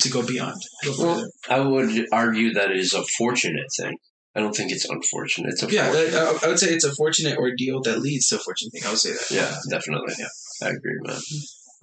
[0.00, 0.60] to go beyond.
[0.84, 1.30] Go Well.
[1.48, 3.96] I would argue that it is a fortunate thing.
[4.34, 5.52] I don't think it's unfortunate.
[5.52, 8.36] It's a yeah, that, I I would say it's a fortunate ordeal that leads to
[8.36, 8.84] a fortunate thing.
[8.84, 9.30] I would say that.
[9.30, 10.12] Yeah, definitely.
[10.18, 10.66] Yeah.
[10.66, 11.20] I agree, man.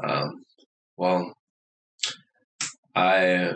[0.04, 0.44] Um,
[0.96, 1.34] well,
[2.96, 3.54] I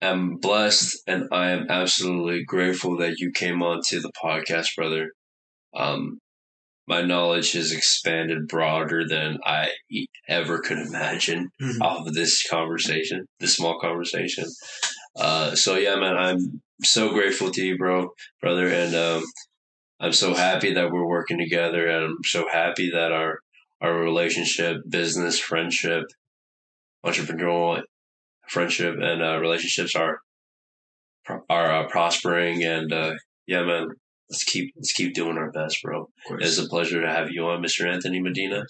[0.00, 5.12] am blessed and I am absolutely grateful that you came on to the podcast, brother.
[5.74, 6.18] Um,
[6.86, 9.70] my knowledge has expanded broader than I
[10.28, 11.80] ever could imagine Mhm.
[11.80, 14.46] off of this conversation, this small conversation.
[15.16, 19.24] Uh, so yeah, man, I'm so grateful to you, bro, brother, and um,
[20.00, 23.38] I'm so happy that we're working together, and I'm so happy that our
[23.80, 26.04] our relationship, business, friendship,
[27.04, 27.82] entrepreneurial
[28.48, 30.20] friendship, and uh, relationships are
[31.48, 33.12] are uh, prospering, and uh,
[33.46, 33.88] yeah, man,
[34.30, 36.08] let's keep let's keep doing our best, bro.
[36.30, 37.90] It's a pleasure to have you on, Mr.
[37.92, 38.64] Anthony Medina.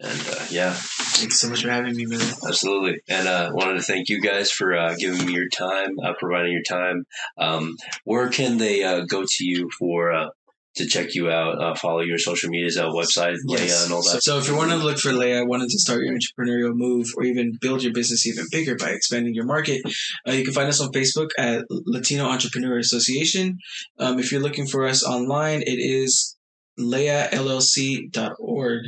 [0.00, 2.24] And uh, yeah, Thanks so much for having me, brother.
[2.48, 3.00] absolutely.
[3.08, 6.52] And uh, wanted to thank you guys for uh, giving me your time, uh, providing
[6.52, 7.06] your time.
[7.38, 10.28] Um, where can they uh, go to you for uh,
[10.76, 14.14] to check you out, uh, follow your social medias, uh, website, Leia, and all So,
[14.14, 14.22] that?
[14.22, 17.24] so if you want to look for Leia, wanting to start your entrepreneurial move or
[17.24, 19.82] even build your business even bigger by expanding your market,
[20.28, 23.58] uh, you can find us on Facebook at Latino Entrepreneur Association.
[23.98, 26.36] Um, if you're looking for us online, it is
[26.78, 28.80] leiallc.org,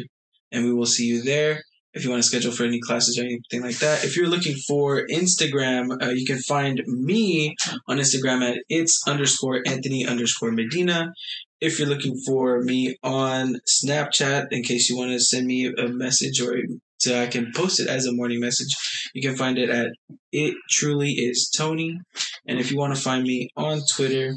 [0.53, 1.61] and we will see you there.
[1.93, 4.05] If you want to schedule for any classes or anything like that.
[4.05, 7.55] If you're looking for Instagram, uh, you can find me
[7.89, 11.15] on Instagram at it's underscore Anthony underscore Medina
[11.61, 15.89] if you're looking for me on Snapchat, in case you want to send me a
[15.89, 16.55] message or
[16.99, 18.75] so I can post it as a morning message,
[19.15, 19.89] you can find it at
[20.33, 22.01] it truly is Tony.
[22.47, 24.35] And if you want to find me on Twitter,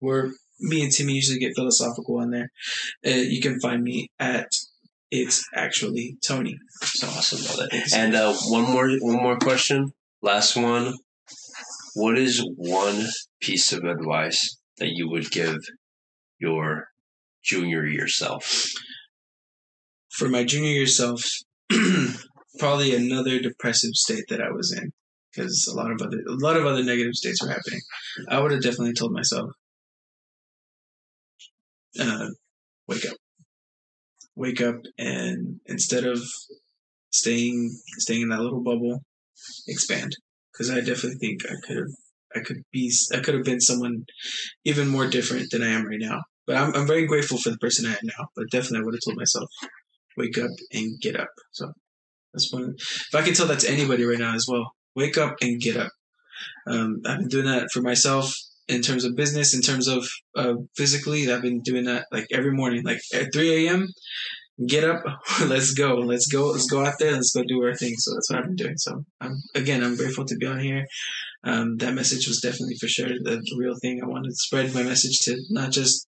[0.00, 2.50] where me and Timmy usually get philosophical on there,
[3.06, 4.48] uh, you can find me at
[5.10, 6.56] it's actually Tony.
[6.82, 7.38] So Awesome.
[7.94, 9.92] And uh, one more one more question,
[10.22, 10.94] last one.
[11.94, 13.06] What is one
[13.40, 15.56] piece of advice that you would give
[16.38, 16.88] your
[17.42, 18.68] junior year self?
[20.18, 21.22] for my junior year self,
[22.58, 24.90] probably another depressive state that I was in
[25.30, 27.80] because a lot of other a lot of other negative states were happening.
[28.28, 29.50] I would have definitely told myself,
[32.00, 32.28] uh,
[32.88, 33.16] wake up,
[34.34, 36.20] wake up, and instead of
[37.10, 39.02] staying staying in that little bubble,
[39.68, 40.16] expand.
[40.52, 41.86] Because I definitely think I could have.
[42.38, 42.92] I could be.
[43.14, 44.04] I could have been someone
[44.64, 46.20] even more different than I am right now.
[46.46, 48.28] But I'm, I'm very grateful for the person I am now.
[48.36, 49.48] But definitely, I would have told myself,
[50.16, 51.28] wake up and get up.
[51.52, 51.72] So
[52.32, 52.74] that's one.
[52.78, 55.76] If I can tell that to anybody right now as well, wake up and get
[55.76, 55.90] up.
[56.66, 58.34] Um, I've been doing that for myself
[58.68, 61.30] in terms of business, in terms of uh, physically.
[61.30, 63.88] I've been doing that like every morning, like at 3 a.m.
[64.66, 65.02] Get up,
[65.46, 67.94] let's go, let's go, let's go out there, let's go do our thing.
[67.96, 68.76] So that's what I've been doing.
[68.76, 70.84] So I'm, again, I'm grateful to be on here.
[71.44, 74.00] Um, that message was definitely for sure the real thing.
[74.02, 76.08] I wanted to spread my message to not just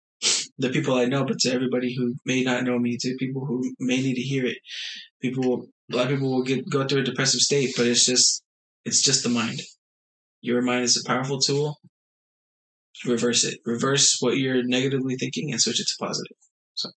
[0.58, 3.64] the people I know, but to everybody who may not know me, to people who
[3.80, 4.58] may need to hear it.
[5.22, 8.44] People, a lot of people will get go through a depressive state, but it's just,
[8.86, 9.62] it's just the mind.
[10.42, 11.80] Your mind is a powerful tool.
[13.06, 13.60] Reverse it.
[13.66, 16.38] Reverse what you're negatively thinking and switch it to positive.
[16.76, 16.90] So,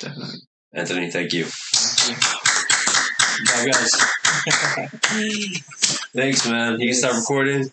[0.00, 0.40] definitely.
[0.76, 1.46] Anthony, thank you.
[3.46, 3.92] Bye, guys.
[6.14, 6.78] Thanks, man.
[6.80, 7.70] You can start recording.